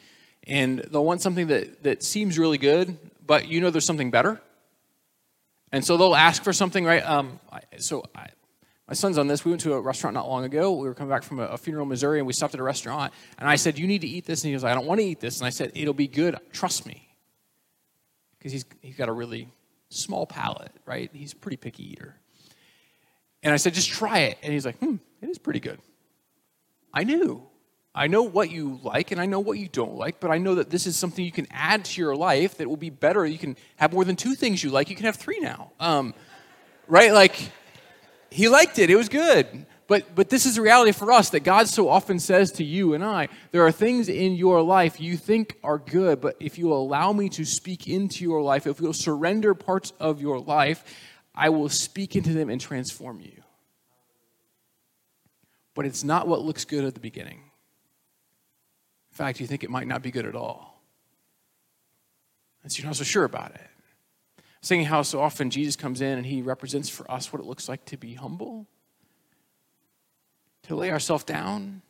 and 0.46 0.78
they'll 0.78 1.04
want 1.04 1.20
something 1.20 1.48
that, 1.48 1.82
that 1.82 2.02
seems 2.02 2.38
really 2.38 2.58
good, 2.58 2.96
but 3.26 3.48
you 3.48 3.60
know 3.60 3.70
there's 3.70 3.84
something 3.84 4.10
better. 4.10 4.40
And 5.72 5.84
so 5.84 5.96
they'll 5.96 6.14
ask 6.14 6.42
for 6.42 6.52
something, 6.52 6.84
right? 6.84 7.04
Um, 7.04 7.40
so 7.78 8.04
I, 8.14 8.28
my 8.88 8.94
son's 8.94 9.18
on 9.18 9.26
this. 9.26 9.44
We 9.44 9.50
went 9.50 9.60
to 9.62 9.74
a 9.74 9.80
restaurant 9.80 10.14
not 10.14 10.26
long 10.26 10.44
ago. 10.44 10.72
We 10.72 10.88
were 10.88 10.94
coming 10.94 11.10
back 11.10 11.22
from 11.22 11.40
a, 11.40 11.58
funeral 11.58 11.82
in 11.82 11.90
Missouri, 11.90 12.18
and 12.18 12.26
we 12.26 12.32
stopped 12.32 12.54
at 12.54 12.60
a 12.60 12.64
restaurant. 12.64 13.12
And 13.38 13.46
I 13.46 13.56
said, 13.56 13.78
"You 13.78 13.86
need 13.86 14.00
to 14.00 14.08
eat 14.08 14.24
this." 14.24 14.42
And 14.42 14.48
he 14.48 14.54
was 14.54 14.62
like, 14.62 14.72
"I 14.72 14.74
don't 14.74 14.86
want 14.86 15.00
to 15.00 15.06
eat 15.06 15.20
this." 15.20 15.38
And 15.40 15.46
I 15.46 15.50
said, 15.50 15.72
"It'll 15.74 15.92
be 15.92 16.08
good. 16.08 16.36
Trust 16.52 16.86
me." 16.86 17.06
Because 18.38 18.52
he's 18.52 18.64
he's 18.80 18.96
got 18.96 19.10
a 19.10 19.12
really 19.12 19.48
small 19.90 20.26
palate, 20.26 20.72
right? 20.86 21.10
He's 21.12 21.34
a 21.34 21.36
pretty 21.36 21.58
picky 21.58 21.92
eater. 21.92 22.16
And 23.42 23.52
I 23.52 23.58
said, 23.58 23.74
"Just 23.74 23.90
try 23.90 24.20
it." 24.20 24.38
And 24.42 24.54
he's 24.54 24.64
like, 24.64 24.78
"Hmm, 24.78 24.96
it 25.20 25.28
is 25.28 25.38
pretty 25.38 25.60
good." 25.60 25.78
I 26.94 27.04
knew. 27.04 27.46
I 27.94 28.06
know 28.06 28.22
what 28.22 28.50
you 28.50 28.80
like 28.82 29.10
and 29.10 29.20
I 29.20 29.26
know 29.26 29.40
what 29.40 29.58
you 29.58 29.68
don't 29.68 29.96
like, 29.96 30.20
but 30.20 30.30
I 30.30 30.38
know 30.38 30.54
that 30.54 30.70
this 30.70 30.86
is 30.86 30.96
something 30.96 31.24
you 31.24 31.32
can 31.32 31.48
add 31.50 31.84
to 31.86 32.00
your 32.00 32.14
life 32.14 32.56
that 32.58 32.68
will 32.68 32.76
be 32.76 32.90
better. 32.90 33.26
You 33.26 33.38
can 33.38 33.56
have 33.76 33.92
more 33.92 34.04
than 34.04 34.14
two 34.14 34.34
things 34.34 34.62
you 34.62 34.70
like. 34.70 34.88
You 34.88 34.96
can 34.96 35.06
have 35.06 35.16
three 35.16 35.40
now. 35.40 35.72
Um, 35.80 36.14
right? 36.86 37.12
Like, 37.12 37.50
he 38.30 38.48
liked 38.48 38.78
it. 38.78 38.90
It 38.90 38.96
was 38.96 39.08
good. 39.08 39.66
But, 39.88 40.14
but 40.14 40.28
this 40.28 40.44
is 40.44 40.56
the 40.56 40.62
reality 40.62 40.92
for 40.92 41.10
us 41.10 41.30
that 41.30 41.40
God 41.40 41.66
so 41.66 41.88
often 41.88 42.18
says 42.18 42.52
to 42.52 42.64
you 42.64 42.92
and 42.92 43.02
I 43.02 43.28
there 43.52 43.66
are 43.66 43.72
things 43.72 44.10
in 44.10 44.34
your 44.34 44.60
life 44.60 45.00
you 45.00 45.16
think 45.16 45.56
are 45.64 45.78
good, 45.78 46.20
but 46.20 46.36
if 46.40 46.58
you 46.58 46.72
allow 46.74 47.12
me 47.14 47.30
to 47.30 47.44
speak 47.46 47.88
into 47.88 48.22
your 48.22 48.42
life, 48.42 48.66
if 48.66 48.80
you'll 48.80 48.92
surrender 48.92 49.54
parts 49.54 49.94
of 49.98 50.20
your 50.20 50.40
life, 50.40 50.84
I 51.34 51.48
will 51.48 51.70
speak 51.70 52.16
into 52.16 52.34
them 52.34 52.50
and 52.50 52.60
transform 52.60 53.20
you. 53.20 53.42
But 55.74 55.86
it's 55.86 56.04
not 56.04 56.28
what 56.28 56.42
looks 56.42 56.66
good 56.66 56.84
at 56.84 56.92
the 56.92 57.00
beginning. 57.00 57.40
In 59.10 59.16
fact, 59.16 59.40
you 59.40 59.46
think 59.46 59.64
it 59.64 59.70
might 59.70 59.86
not 59.86 60.02
be 60.02 60.10
good 60.10 60.26
at 60.26 60.34
all. 60.34 60.82
And 62.62 62.70
so 62.70 62.80
you're 62.80 62.88
not 62.88 62.96
so 62.96 63.04
sure 63.04 63.24
about 63.24 63.54
it. 63.54 63.70
Thinking 64.62 64.86
how 64.86 65.02
so 65.02 65.20
often 65.20 65.50
Jesus 65.50 65.76
comes 65.76 66.00
in 66.00 66.18
and 66.18 66.26
he 66.26 66.42
represents 66.42 66.88
for 66.88 67.10
us 67.10 67.32
what 67.32 67.40
it 67.40 67.46
looks 67.46 67.68
like 67.68 67.84
to 67.86 67.96
be 67.96 68.14
humble, 68.14 68.66
to 70.64 70.74
lay 70.74 70.90
ourselves 70.90 71.24
down. 71.24 71.82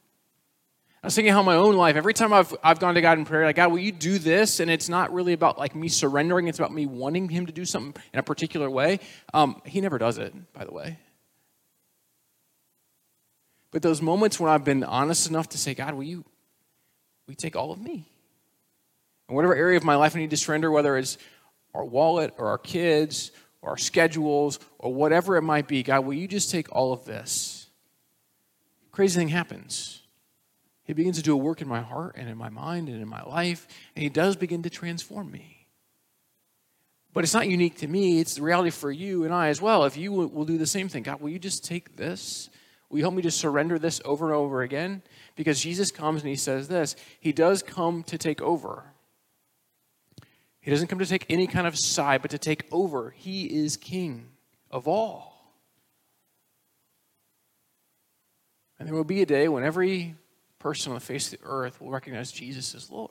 I 1.02 1.06
was 1.06 1.14
thinking 1.14 1.32
how 1.32 1.42
my 1.42 1.54
own 1.54 1.76
life, 1.76 1.96
every 1.96 2.12
time 2.12 2.32
I've, 2.32 2.54
I've 2.62 2.80
gone 2.80 2.94
to 2.94 3.00
God 3.00 3.18
in 3.18 3.24
prayer, 3.24 3.44
like, 3.44 3.56
God, 3.56 3.70
will 3.70 3.78
you 3.78 3.92
do 3.92 4.18
this? 4.18 4.60
And 4.60 4.70
it's 4.70 4.88
not 4.88 5.12
really 5.12 5.32
about 5.32 5.56
like 5.56 5.74
me 5.74 5.88
surrendering, 5.88 6.48
it's 6.48 6.58
about 6.58 6.72
me 6.72 6.86
wanting 6.86 7.28
Him 7.28 7.46
to 7.46 7.52
do 7.52 7.64
something 7.64 8.00
in 8.12 8.18
a 8.18 8.22
particular 8.22 8.68
way. 8.68 9.00
Um, 9.32 9.62
he 9.64 9.80
never 9.80 9.98
does 9.98 10.18
it, 10.18 10.34
by 10.52 10.64
the 10.64 10.72
way. 10.72 10.98
But 13.70 13.82
those 13.82 14.02
moments 14.02 14.40
when 14.40 14.50
I've 14.50 14.64
been 14.64 14.82
honest 14.82 15.28
enough 15.28 15.48
to 15.50 15.58
say, 15.58 15.74
God, 15.74 15.94
will 15.94 16.02
you, 16.02 16.18
will 16.18 17.32
you 17.32 17.36
take 17.36 17.54
all 17.54 17.70
of 17.70 17.80
me? 17.80 18.10
And 19.28 19.36
whatever 19.36 19.54
area 19.54 19.76
of 19.76 19.84
my 19.84 19.94
life 19.94 20.16
I 20.16 20.20
need 20.20 20.30
to 20.30 20.36
surrender, 20.36 20.70
whether 20.70 20.96
it's 20.96 21.18
our 21.78 21.84
wallet 21.84 22.34
or 22.38 22.48
our 22.48 22.58
kids 22.58 23.30
or 23.62 23.70
our 23.70 23.76
schedules 23.76 24.58
or 24.78 24.92
whatever 24.92 25.36
it 25.36 25.42
might 25.42 25.66
be, 25.66 25.82
God, 25.82 26.04
will 26.04 26.14
you 26.14 26.28
just 26.28 26.50
take 26.50 26.70
all 26.70 26.92
of 26.92 27.04
this? 27.04 27.68
Crazy 28.92 29.18
thing 29.18 29.28
happens. 29.28 30.02
He 30.84 30.92
begins 30.92 31.16
to 31.18 31.22
do 31.22 31.34
a 31.34 31.36
work 31.36 31.60
in 31.60 31.68
my 31.68 31.80
heart 31.80 32.16
and 32.18 32.28
in 32.28 32.36
my 32.36 32.48
mind 32.48 32.88
and 32.88 33.00
in 33.00 33.08
my 33.08 33.22
life, 33.22 33.66
and 33.94 34.02
He 34.02 34.08
does 34.08 34.36
begin 34.36 34.62
to 34.62 34.70
transform 34.70 35.30
me. 35.30 35.66
But 37.12 37.24
it's 37.24 37.34
not 37.34 37.48
unique 37.48 37.78
to 37.78 37.88
me, 37.88 38.20
it's 38.20 38.34
the 38.34 38.42
reality 38.42 38.70
for 38.70 38.90
you 38.90 39.24
and 39.24 39.32
I 39.32 39.48
as 39.48 39.60
well. 39.60 39.84
If 39.84 39.96
you 39.96 40.12
will 40.12 40.44
do 40.44 40.58
the 40.58 40.66
same 40.66 40.88
thing, 40.88 41.02
God, 41.02 41.20
will 41.20 41.30
you 41.30 41.38
just 41.38 41.64
take 41.64 41.96
this 41.96 42.50
Will 42.88 42.98
you 42.98 43.04
help 43.04 43.14
me 43.14 43.22
to 43.22 43.30
surrender 43.30 43.78
this 43.78 44.00
over 44.04 44.26
and 44.26 44.34
over 44.34 44.62
again? 44.62 45.02
Because 45.36 45.60
Jesus 45.60 45.90
comes 45.90 46.22
and 46.22 46.30
he 46.30 46.36
says 46.36 46.68
this 46.68 46.96
He 47.20 47.32
does 47.32 47.62
come 47.62 48.02
to 48.04 48.18
take 48.18 48.40
over. 48.40 48.84
He 50.60 50.70
doesn't 50.70 50.88
come 50.88 50.98
to 50.98 51.06
take 51.06 51.26
any 51.30 51.46
kind 51.46 51.66
of 51.66 51.78
side, 51.78 52.22
but 52.22 52.30
to 52.32 52.38
take 52.38 52.66
over. 52.72 53.10
He 53.10 53.46
is 53.46 53.76
king 53.76 54.30
of 54.70 54.86
all. 54.86 55.54
And 58.78 58.86
there 58.86 58.94
will 58.94 59.04
be 59.04 59.22
a 59.22 59.26
day 59.26 59.48
when 59.48 59.64
every 59.64 60.14
person 60.58 60.92
on 60.92 60.94
the 60.94 61.04
face 61.04 61.32
of 61.32 61.40
the 61.40 61.46
earth 61.46 61.80
will 61.80 61.90
recognize 61.90 62.30
Jesus 62.30 62.74
as 62.74 62.90
Lord. 62.90 63.10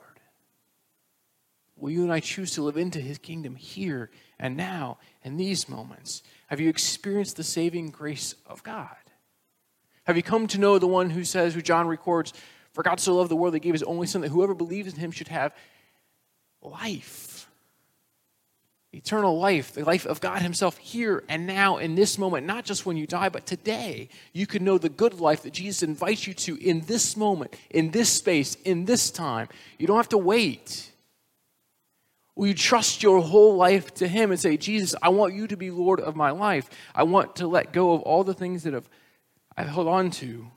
Will 1.76 1.92
you 1.92 2.04
and 2.04 2.12
I 2.12 2.20
choose 2.20 2.54
to 2.54 2.64
live 2.64 2.78
into 2.78 3.00
his 3.00 3.18
kingdom 3.18 3.56
here 3.56 4.10
and 4.40 4.58
now 4.58 4.98
in 5.24 5.38
these 5.38 5.70
moments? 5.70 6.24
Have 6.48 6.60
you 6.60 6.70
experienced 6.70 7.38
the 7.38 7.44
saving 7.44 7.92
grace 7.92 8.34
of 8.48 8.64
God? 8.64 8.96
Have 10.06 10.18
you 10.18 10.24
come 10.24 10.48
to 10.48 10.60
know 10.60 10.80
the 10.80 10.88
one 10.88 11.10
who 11.10 11.24
says, 11.24 11.54
who 11.54 11.62
John 11.62 11.88
records, 11.88 12.34
For 12.74 12.82
God 12.82 13.00
so 13.00 13.16
loved 13.16 13.30
the 13.30 13.36
world 13.36 13.54
that 13.54 13.58
he 13.58 13.68
gave 13.68 13.74
his 13.74 13.84
only 13.84 14.08
Son, 14.08 14.22
that 14.22 14.30
whoever 14.30 14.56
believes 14.56 14.92
in 14.92 15.00
him 15.00 15.12
should 15.12 15.28
have 15.28 15.54
life? 16.62 17.37
Eternal 18.94 19.38
life, 19.38 19.74
the 19.74 19.84
life 19.84 20.06
of 20.06 20.22
God 20.22 20.42
Himself 20.42 20.78
here 20.78 21.24
and 21.28 21.46
now 21.46 21.78
in 21.78 21.96
this 21.96 22.18
moment, 22.18 22.48
not 22.48 22.64
just 22.64 22.86
when 22.86 22.96
you 22.98 23.06
die, 23.06 23.30
but 23.30 23.46
today. 23.46 24.10
You 24.34 24.48
can 24.48 24.64
know 24.64 24.78
the 24.78 24.90
good 24.90 25.20
life 25.20 25.44
that 25.44 25.54
Jesus 25.54 25.84
invites 25.84 26.26
you 26.26 26.34
to 26.36 26.56
in 26.56 26.82
this 26.82 27.18
moment, 27.18 27.54
in 27.70 27.92
this 27.92 28.10
space, 28.10 28.56
in 28.64 28.86
this 28.86 29.12
time. 29.12 29.50
You 29.78 29.88
don't 29.88 29.98
have 29.98 30.10
to 30.10 30.18
wait. 30.18 30.92
Will 32.36 32.48
you 32.48 32.54
trust 32.54 33.04
your 33.04 33.22
whole 33.22 33.58
life 33.58 33.94
to 33.96 34.08
Him 34.08 34.32
and 34.32 34.40
say, 34.40 34.58
Jesus, 34.58 34.96
I 35.02 35.10
want 35.10 35.34
you 35.34 35.48
to 35.48 35.58
be 35.58 35.70
Lord 35.70 36.00
of 36.00 36.16
my 36.16 36.32
life? 36.32 36.70
I 36.96 37.04
want 37.04 37.36
to 37.38 37.48
let 37.48 37.74
go 37.74 37.94
of 37.94 38.02
all 38.02 38.24
the 38.24 38.34
things 38.34 38.64
that 38.64 38.74
have 38.74 38.90
I've 39.58 39.68
held 39.68 39.88
on 39.88 40.12
to. 40.12 40.48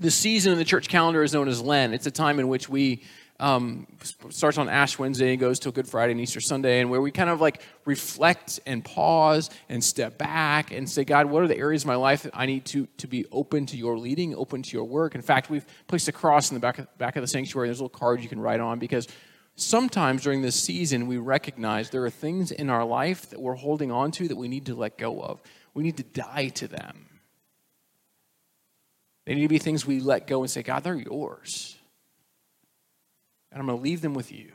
The 0.00 0.10
season 0.10 0.52
in 0.52 0.58
the 0.58 0.64
church 0.64 0.88
calendar 0.88 1.22
is 1.22 1.34
known 1.34 1.46
as 1.46 1.60
Lent. 1.60 1.94
It's 1.94 2.06
a 2.06 2.10
time 2.10 2.40
in 2.40 2.48
which 2.48 2.68
we 2.68 3.02
um, 3.38 3.86
starts 4.30 4.58
on 4.58 4.68
Ash 4.68 4.98
Wednesday 4.98 5.30
and 5.30 5.40
goes 5.40 5.58
till 5.58 5.72
Good 5.72 5.88
Friday 5.88 6.12
and 6.12 6.20
Easter 6.20 6.40
Sunday, 6.40 6.80
and 6.80 6.90
where 6.90 7.00
we 7.00 7.10
kind 7.10 7.28
of 7.28 7.40
like 7.40 7.62
reflect 7.84 8.60
and 8.66 8.84
pause 8.84 9.50
and 9.68 9.82
step 9.82 10.18
back 10.18 10.72
and 10.72 10.88
say, 10.88 11.04
God, 11.04 11.26
what 11.26 11.42
are 11.42 11.48
the 11.48 11.56
areas 11.56 11.82
of 11.82 11.88
my 11.88 11.96
life 11.96 12.22
that 12.22 12.32
I 12.34 12.46
need 12.46 12.64
to, 12.66 12.86
to 12.98 13.06
be 13.06 13.26
open 13.30 13.66
to 13.66 13.76
your 13.76 13.98
leading, 13.98 14.34
open 14.34 14.62
to 14.62 14.72
your 14.76 14.84
work? 14.84 15.14
In 15.14 15.22
fact, 15.22 15.50
we've 15.50 15.66
placed 15.86 16.08
a 16.08 16.12
cross 16.12 16.50
in 16.50 16.54
the 16.54 16.60
back 16.60 16.78
of, 16.78 16.98
back 16.98 17.16
of 17.16 17.22
the 17.22 17.28
sanctuary. 17.28 17.68
There's 17.68 17.80
a 17.80 17.84
little 17.84 17.98
card 17.98 18.22
you 18.22 18.28
can 18.28 18.40
write 18.40 18.60
on 18.60 18.78
because 18.78 19.06
sometimes 19.54 20.22
during 20.22 20.42
this 20.42 20.56
season 20.56 21.06
we 21.06 21.18
recognize 21.18 21.90
there 21.90 22.04
are 22.04 22.10
things 22.10 22.52
in 22.52 22.70
our 22.70 22.84
life 22.84 23.30
that 23.30 23.40
we're 23.40 23.54
holding 23.54 23.90
on 23.90 24.10
to 24.12 24.28
that 24.28 24.36
we 24.36 24.48
need 24.48 24.66
to 24.66 24.74
let 24.74 24.96
go 24.96 25.20
of. 25.20 25.42
We 25.74 25.82
need 25.82 25.98
to 25.98 26.02
die 26.02 26.48
to 26.54 26.68
them. 26.68 27.06
They 29.26 29.34
need 29.34 29.42
to 29.42 29.48
be 29.48 29.58
things 29.58 29.84
we 29.84 30.00
let 30.00 30.26
go 30.26 30.42
and 30.42 30.50
say, 30.50 30.62
God, 30.62 30.84
they're 30.84 30.94
yours. 30.94 31.75
And 33.56 33.62
I'm 33.62 33.68
going 33.68 33.78
to 33.78 33.82
leave 33.82 34.02
them 34.02 34.12
with 34.12 34.32
you. 34.32 34.52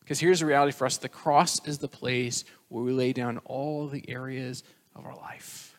Because 0.00 0.18
here's 0.18 0.40
the 0.40 0.46
reality 0.46 0.72
for 0.72 0.84
us 0.84 0.96
the 0.96 1.08
cross 1.08 1.64
is 1.64 1.78
the 1.78 1.86
place 1.86 2.44
where 2.66 2.82
we 2.82 2.90
lay 2.90 3.12
down 3.12 3.38
all 3.44 3.86
the 3.86 4.02
areas 4.10 4.64
of 4.96 5.06
our 5.06 5.14
life. 5.14 5.78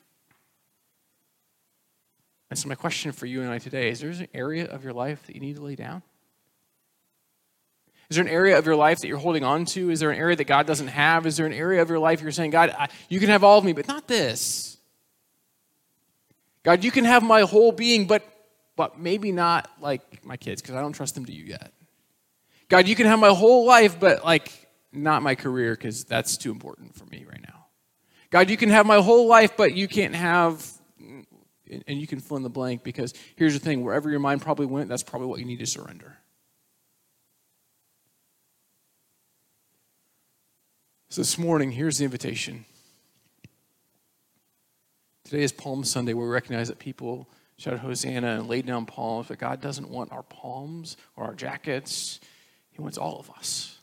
And 2.50 2.58
so, 2.58 2.70
my 2.70 2.76
question 2.76 3.12
for 3.12 3.26
you 3.26 3.42
and 3.42 3.52
I 3.52 3.58
today 3.58 3.90
is 3.90 4.00
there 4.00 4.12
an 4.12 4.30
area 4.34 4.64
of 4.64 4.82
your 4.82 4.94
life 4.94 5.28
that 5.28 5.36
you 5.36 5.42
need 5.42 5.58
to 5.58 5.62
lay 5.62 5.76
down? 5.76 6.02
Is 8.10 8.16
there 8.16 8.24
an 8.24 8.32
area 8.32 8.58
of 8.58 8.66
your 8.66 8.78
life 8.78 9.00
that 9.00 9.10
you're 9.10 9.18
holding 9.18 9.44
on 9.44 9.66
to? 9.66 9.90
Is 9.90 10.00
there 10.00 10.12
an 10.12 10.18
area 10.18 10.38
that 10.38 10.48
God 10.48 10.66
doesn't 10.66 10.88
have? 10.88 11.26
Is 11.26 11.36
there 11.36 11.48
an 11.48 11.52
area 11.52 11.82
of 11.82 11.90
your 11.90 12.00
life 12.00 12.22
you're 12.22 12.32
saying, 12.32 12.52
God, 12.52 12.70
I, 12.70 12.88
you 13.10 13.20
can 13.20 13.28
have 13.28 13.44
all 13.44 13.58
of 13.58 13.66
me, 13.66 13.74
but 13.74 13.90
not 13.90 14.08
this? 14.08 14.78
God, 16.64 16.82
you 16.86 16.92
can 16.92 17.04
have 17.04 17.24
my 17.24 17.42
whole 17.42 17.74
being, 17.74 18.08
but, 18.08 18.24
but 18.78 18.98
maybe 18.98 19.34
not 19.34 19.70
like 19.82 20.24
my 20.24 20.38
kids, 20.38 20.62
because 20.62 20.76
I 20.76 20.82
don't 20.82 20.94
trust 20.94 21.14
them 21.16 21.26
to 21.26 21.34
you 21.34 21.44
yet. 21.44 21.74
God, 22.69 22.88
you 22.88 22.95
can 22.95 23.08
have 23.08 23.19
my 23.19 23.29
whole 23.29 23.65
life, 23.65 23.99
but 23.99 24.23
like 24.23 24.51
not 24.93 25.23
my 25.23 25.36
career, 25.36 25.73
because 25.73 26.03
that's 26.03 26.38
too 26.38 26.51
important 26.51 26.95
for 26.95 27.05
me 27.05 27.25
right 27.27 27.41
now. 27.41 27.65
God, 28.29 28.49
you 28.49 28.58
can 28.58 28.69
have 28.69 28.86
my 28.86 29.01
whole 29.01 29.27
life, 29.27 29.58
but 29.58 29.73
you 29.73 29.88
can't 29.88 30.13
have, 30.13 30.65
and 30.99 31.99
you 31.99 32.05
can 32.05 32.19
fill 32.19 32.38
in 32.38 32.43
the 32.43 32.49
blank, 32.49 32.84
because 32.84 33.13
here's 33.36 33.53
the 33.53 33.60
thing 33.60 33.84
wherever 33.84 34.10
your 34.10 34.19
mind 34.19 34.41
probably 34.41 34.67
went, 34.67 34.88
that's 34.88 35.03
probably 35.03 35.27
what 35.27 35.39
you 35.39 35.45
need 35.45 35.60
to 35.60 35.65
surrender. 35.65 36.17
So 41.10 41.21
this 41.21 41.39
morning, 41.39 41.71
here's 41.71 41.97
the 41.97 42.05
invitation. 42.05 42.65
Today 45.23 45.41
is 45.41 45.51
Palm 45.51 45.84
Sunday 45.84 46.13
where 46.13 46.27
we 46.27 46.32
recognize 46.32 46.67
that 46.67 46.77
people 46.77 47.27
shouted 47.58 47.79
Hosanna 47.79 48.39
and 48.39 48.47
laid 48.47 48.67
down 48.67 48.86
palms, 48.86 49.27
but 49.27 49.39
God 49.39 49.60
doesn't 49.60 49.89
want 49.89 50.12
our 50.12 50.23
palms 50.23 50.97
or 51.15 51.25
our 51.25 51.34
jackets. 51.34 52.19
He 52.80 52.82
wants 52.82 52.98
all 52.98 53.20
of 53.20 53.30
us. 53.32 53.78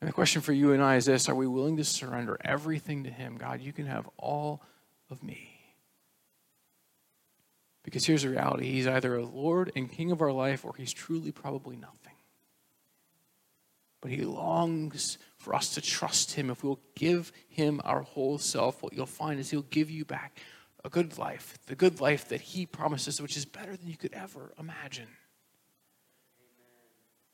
And 0.00 0.08
the 0.08 0.12
question 0.14 0.40
for 0.40 0.54
you 0.54 0.72
and 0.72 0.82
I 0.82 0.96
is 0.96 1.04
this 1.04 1.28
Are 1.28 1.34
we 1.34 1.46
willing 1.46 1.76
to 1.76 1.84
surrender 1.84 2.38
everything 2.42 3.04
to 3.04 3.10
Him? 3.10 3.36
God, 3.36 3.60
you 3.60 3.74
can 3.74 3.84
have 3.84 4.08
all 4.16 4.62
of 5.10 5.22
me. 5.22 5.50
Because 7.82 8.06
here's 8.06 8.22
the 8.22 8.30
reality 8.30 8.72
He's 8.72 8.86
either 8.86 9.16
a 9.16 9.26
Lord 9.26 9.70
and 9.76 9.92
King 9.92 10.12
of 10.12 10.22
our 10.22 10.32
life, 10.32 10.64
or 10.64 10.74
He's 10.78 10.94
truly 10.94 11.30
probably 11.30 11.76
nothing. 11.76 12.14
But 14.00 14.10
He 14.10 14.22
longs 14.22 15.18
for 15.36 15.54
us 15.54 15.74
to 15.74 15.82
trust 15.82 16.36
Him, 16.36 16.48
if 16.48 16.64
we'll 16.64 16.80
give 16.94 17.32
Him 17.50 17.82
our 17.84 18.00
whole 18.00 18.38
self, 18.38 18.82
what 18.82 18.94
you'll 18.94 19.04
find 19.04 19.38
is 19.38 19.50
He'll 19.50 19.60
give 19.60 19.90
you 19.90 20.06
back 20.06 20.38
a 20.86 20.88
good 20.88 21.18
life, 21.18 21.58
the 21.66 21.74
good 21.74 22.00
life 22.00 22.30
that 22.30 22.40
He 22.40 22.64
promises, 22.64 23.20
which 23.20 23.36
is 23.36 23.44
better 23.44 23.76
than 23.76 23.88
you 23.90 23.98
could 23.98 24.14
ever 24.14 24.54
imagine 24.58 25.08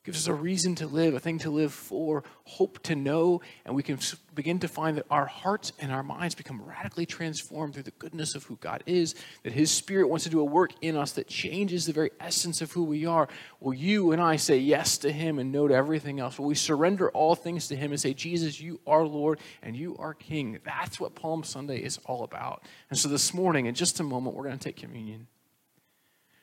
gives 0.05 0.19
us 0.19 0.27
a 0.27 0.35
reason 0.35 0.75
to 0.75 0.87
live, 0.87 1.14
a 1.14 1.21
thing 1.21 1.38
to 1.38 1.51
live 1.51 1.73
for, 1.73 2.23
hope 2.45 2.83
to 2.83 2.95
know, 2.95 3.40
and 3.64 3.75
we 3.75 3.83
can 3.83 3.99
begin 4.35 4.59
to 4.59 4.69
find 4.69 4.99
that 4.99 5.07
our 5.11 5.25
hearts 5.25 5.73
and 5.81 5.90
our 5.90 6.03
minds 6.03 6.35
become 6.35 6.62
radically 6.62 7.07
transformed 7.07 7.73
through 7.73 7.85
the 7.85 7.90
goodness 7.93 8.35
of 8.35 8.45
who 8.45 8.57
God 8.57 8.83
is, 8.85 9.14
that 9.45 9.55
His 9.55 9.71
Spirit 9.71 10.09
wants 10.09 10.25
to 10.25 10.31
do 10.31 10.40
a 10.40 10.45
work 10.45 10.73
in 10.83 10.95
us 10.95 11.12
that 11.12 11.27
changes 11.27 11.87
the 11.87 11.93
very 11.95 12.11
essence 12.21 12.61
of 12.61 12.71
who 12.73 12.85
we 12.85 13.07
are. 13.07 13.29
Will 13.61 13.73
you 13.73 14.12
and 14.12 14.21
I 14.21 14.37
say 14.37 14.59
yes 14.59 14.99
to 14.99 15.11
Him 15.11 15.38
and 15.38 15.51
no 15.51 15.67
to 15.67 15.75
everything 15.75 16.21
else? 16.21 16.38
Will 16.38 16.47
we 16.47 16.55
surrender 16.55 17.09
all 17.11 17.35
things 17.35 17.67
to 17.69 17.77
Him 17.77 17.90
and 17.90 18.01
say, 18.01 18.12
Jesus, 18.12 18.61
you 18.61 18.81
are 18.87 19.07
Lord 19.07 19.40
and 19.62 19.75
you 19.75 19.97
are 19.99 20.12
King? 20.12 20.59
That's 20.64 21.01
what 21.01 21.14
Palm 21.14 21.45
Sunday 21.45 21.79
is 21.79 21.99
all 22.05 22.25
about. 22.25 22.62
And 22.90 22.99
so 22.99 23.09
this 23.09 23.33
morning, 23.33 23.67
in 23.67 23.75
just 23.75 24.01
a 24.01 24.05
moment, 24.05 24.37
we're 24.37 24.45
going 24.45 24.59
to 24.59 24.64
take 24.64 24.77
communion. 24.77 25.29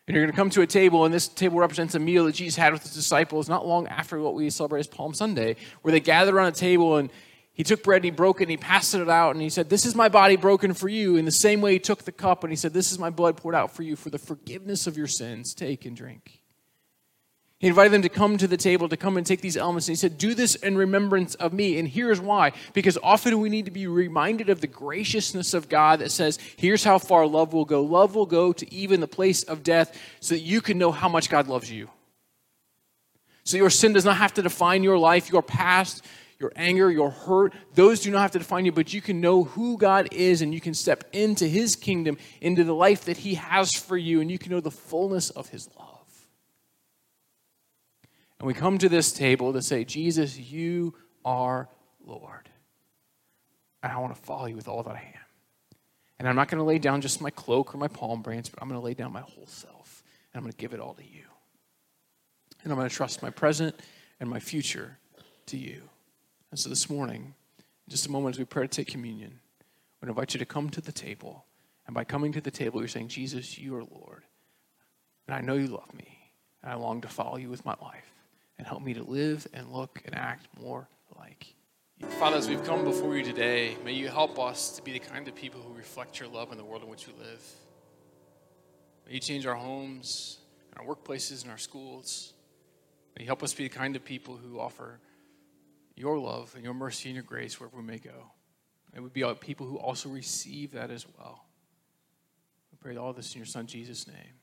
And 0.08 0.16
you're 0.16 0.26
going 0.26 0.34
to 0.34 0.36
come 0.36 0.50
to 0.52 0.62
a 0.62 0.68
table, 0.68 1.06
and 1.06 1.14
this 1.14 1.28
table 1.28 1.60
represents 1.60 1.96
a 1.96 2.00
meal 2.00 2.26
that 2.26 2.34
Jesus 2.34 2.58
had 2.58 2.74
with 2.74 2.84
his 2.84 2.94
disciples 2.94 3.48
not 3.48 3.68
long 3.68 3.88
after 3.88 4.20
what 4.20 4.34
we 4.34 4.50
celebrate 4.50 4.82
as 4.82 4.88
Palm 4.88 5.14
Sunday, 5.14 5.56
where 5.84 5.92
they 5.92 6.00
gathered 6.00 6.34
around 6.34 6.48
a 6.48 6.52
table 6.54 6.98
and 6.98 7.12
he 7.54 7.64
took 7.64 7.84
bread 7.84 7.98
and 7.98 8.06
he 8.06 8.12
broke 8.12 8.42
it 8.42 8.46
and 8.46 8.52
he 8.52 8.58
passed 8.58 8.96
it 8.96 9.10
out 9.10 9.36
and 9.36 9.42
he 9.42 9.50
said, 9.50 9.70
This 9.70 9.86
is 9.86 9.94
my 9.94 10.10
body 10.10 10.36
broken 10.38 10.74
for 10.74 10.90
you. 10.90 11.18
In 11.18 11.26
the 11.26 11.32
same 11.32 11.62
way, 11.62 11.74
he 11.74 11.80
took 11.80 12.04
the 12.04 12.12
cup 12.12 12.44
and 12.44 12.52
he 12.52 12.58
said, 12.58 12.74
This 12.74 12.92
is 12.92 12.98
my 12.98 13.10
blood 13.10 13.38
poured 13.38 13.56
out 13.56 13.76
for 13.76 13.84
you 13.84 13.96
for 13.96 14.10
the 14.10 14.18
forgiveness 14.18 14.88
of 14.88 14.98
your 14.98 15.08
sins. 15.08 15.54
Take 15.54 15.86
and 15.86 15.96
drink. 15.96 16.41
He 17.62 17.68
invited 17.68 17.94
them 17.94 18.02
to 18.02 18.10
come 18.10 18.40
to 18.40 18.48
the 18.48 18.58
table, 18.58 18.90
to 18.90 18.98
come 18.98 19.18
and 19.18 19.26
take 19.26 19.42
these 19.42 19.56
elements. 19.56 19.88
And 19.88 19.96
he 19.96 20.00
said, 20.00 20.18
Do 20.18 20.34
this 20.34 20.56
in 20.56 20.76
remembrance 20.76 21.36
of 21.36 21.54
me. 21.54 21.78
And 21.78 21.88
here's 21.88 22.20
why. 22.20 22.54
Because 22.74 22.98
often 23.04 23.40
we 23.40 23.50
need 23.50 23.66
to 23.66 23.72
be 23.72 23.86
reminded 23.86 24.50
of 24.50 24.62
the 24.62 24.68
graciousness 24.68 25.54
of 25.54 25.70
God 25.70 26.00
that 26.00 26.12
says, 26.12 26.40
Here's 26.58 26.84
how 26.84 26.98
far 26.98 27.28
love 27.28 27.54
will 27.54 27.66
go. 27.66 27.84
Love 27.84 28.16
will 28.16 28.26
go 28.26 28.52
to 28.52 28.74
even 28.74 29.00
the 29.00 29.08
place 29.08 29.44
of 29.44 29.62
death 29.62 29.96
so 30.22 30.34
that 30.34 30.42
you 30.42 30.60
can 30.60 30.80
know 30.80 30.92
how 30.92 31.08
much 31.08 31.30
God 31.30 31.48
loves 31.48 31.72
you. 31.72 31.88
So 33.44 33.58
your 33.58 33.70
sin 33.70 33.94
does 33.94 34.06
not 34.06 34.18
have 34.18 34.34
to 34.36 34.42
define 34.42 34.82
your 34.82 34.98
life, 34.98 35.32
your 35.32 35.44
past, 35.44 36.04
your 36.40 36.52
anger, 36.56 36.90
your 36.90 37.12
hurt. 37.12 37.54
Those 37.76 38.00
do 38.00 38.10
not 38.10 38.22
have 38.22 38.32
to 38.32 38.40
define 38.40 38.66
you, 38.66 38.72
but 38.72 38.92
you 38.92 39.02
can 39.02 39.22
know 39.22 39.44
who 39.44 39.78
God 39.78 40.08
is 40.12 40.42
and 40.42 40.52
you 40.52 40.62
can 40.62 40.74
step 40.74 41.04
into 41.14 41.46
his 41.46 41.76
kingdom, 41.76 42.18
into 42.42 42.64
the 42.64 42.74
life 42.74 43.06
that 43.06 43.18
he 43.18 43.36
has 43.36 43.72
for 43.72 43.98
you, 43.98 44.20
and 44.20 44.32
you 44.32 44.40
can 44.40 44.52
know 44.52 44.62
the 44.62 44.72
fullness 44.72 45.30
of 45.30 45.50
his 45.50 45.70
love. 45.78 45.91
And 48.42 48.48
we 48.48 48.56
come 48.56 48.80
to 48.80 48.90
this 48.90 49.12
table 49.12 49.54
to 49.54 49.62
say, 49.62 49.84
Jesus, 49.84 50.36
you 50.36 50.96
are 51.24 51.70
Lord. 52.04 52.50
And 53.84 53.92
I 53.92 54.00
want 54.00 54.16
to 54.16 54.20
follow 54.20 54.48
you 54.48 54.56
with 54.56 54.68
all 54.68 54.82
that 54.82 54.96
I 54.96 55.14
am. 55.14 55.78
And 56.18 56.28
I'm 56.28 56.36
not 56.36 56.48
going 56.48 56.58
to 56.58 56.64
lay 56.64 56.80
down 56.80 57.02
just 57.02 57.22
my 57.22 57.30
cloak 57.30 57.76
or 57.76 57.78
my 57.78 57.88
palm 57.88 58.24
branch, 58.24 58.52
but 58.52 58.60
I'm 58.60 58.68
going 58.68 58.82
to 58.82 58.84
lay 58.84 58.96
down 58.96 59.14
my 59.14 59.22
whole 59.22 59.46
self. 59.46 60.02
And 60.34 60.40
I'm 60.40 60.42
going 60.42 60.54
to 60.54 60.58
give 60.58 60.74
it 60.74 60.80
all 60.80 60.96
to 60.96 61.04
you. 61.04 61.22
And 62.64 62.74
I'm 62.74 62.80
going 62.80 62.90
to 62.90 62.96
trust 62.96 63.22
my 63.22 63.30
present 63.30 63.76
and 64.20 64.28
my 64.28 64.40
future 64.40 64.98
to 65.46 65.58
you. 65.58 65.84
And 66.50 66.60
so 66.60 66.68
this 66.68 66.90
morning, 66.90 67.36
in 67.60 67.92
just 67.92 68.08
a 68.08 68.12
moment 68.12 68.34
as 68.34 68.40
we 68.40 68.46
pray 68.46 68.64
to 68.64 68.68
take 68.68 68.88
communion, 68.88 69.40
I 69.62 69.66
would 70.02 70.10
invite 70.10 70.34
you 70.34 70.40
to 70.40 70.48
come 70.48 70.72
to 70.72 70.82
the 70.82 70.92
table. 70.92 71.46
And 71.86 71.94
by 71.94 72.06
coming 72.06 72.32
to 72.32 72.42
the 72.42 72.50
table, 72.50 72.80
you're 72.80 72.88
saying, 72.88 73.10
Jesus, 73.10 73.60
you 73.60 73.76
are 73.76 73.84
Lord. 73.84 74.24
And 75.28 75.36
I 75.36 75.42
know 75.42 75.54
you 75.54 75.68
love 75.68 75.94
me. 75.94 76.18
And 76.64 76.72
I 76.72 76.76
long 76.76 77.02
to 77.02 77.08
follow 77.08 77.38
you 77.38 77.48
with 77.48 77.68
my 77.68 77.76
life 77.80 78.12
and 78.62 78.68
help 78.68 78.84
me 78.84 78.94
to 78.94 79.02
live 79.02 79.48
and 79.56 79.72
look 79.72 80.04
and 80.06 80.14
act 80.14 80.48
more 80.62 80.88
like 81.18 81.56
you. 81.98 82.08
Father, 82.08 82.38
as 82.38 82.48
we've 82.48 82.64
come 82.64 82.84
before 82.84 83.18
you 83.18 83.24
today, 83.24 83.76
may 83.84 83.92
you 83.92 84.08
help 84.08 84.38
us 84.38 84.76
to 84.76 84.84
be 84.84 84.92
the 84.92 85.00
kind 85.00 85.28
of 85.28 85.34
people 85.34 85.60
who 85.60 85.74
reflect 85.74 86.20
your 86.20 86.30
love 86.30 86.52
in 86.52 86.60
the 86.60 86.64
world 86.64 86.84
in 86.84 86.88
which 86.88 87.08
we 87.08 87.14
live. 87.14 87.44
May 89.08 89.16
you 89.16 89.20
change 89.20 89.48
our 89.48 89.56
homes, 89.56 90.38
and 90.70 90.80
our 90.80 90.96
workplaces, 90.96 91.42
and 91.42 91.50
our 91.50 91.58
schools. 91.58 92.34
May 93.18 93.24
you 93.24 93.26
help 93.28 93.42
us 93.42 93.52
be 93.52 93.64
the 93.64 93.76
kind 93.76 93.96
of 93.96 94.06
people 94.06 94.38
who 94.38 94.60
offer 94.60 95.00
your 95.96 96.20
love 96.20 96.54
and 96.54 96.64
your 96.64 96.76
mercy 96.76 97.10
and 97.10 97.16
your 97.16 97.24
grace 97.24 97.60
wherever 97.60 97.78
we 97.78 97.84
may 97.84 97.98
go. 97.98 98.30
May 98.94 99.00
we 99.00 99.10
be 99.10 99.26
people 99.40 99.66
who 99.66 99.80
also 99.80 100.08
receive 100.08 100.74
that 100.74 100.92
as 100.92 101.08
well. 101.18 101.46
We 102.72 102.78
pray 102.80 102.96
all 102.96 103.12
this 103.12 103.34
in 103.34 103.40
your 103.40 103.48
Son, 103.48 103.66
Jesus' 103.66 104.06
name. 104.06 104.36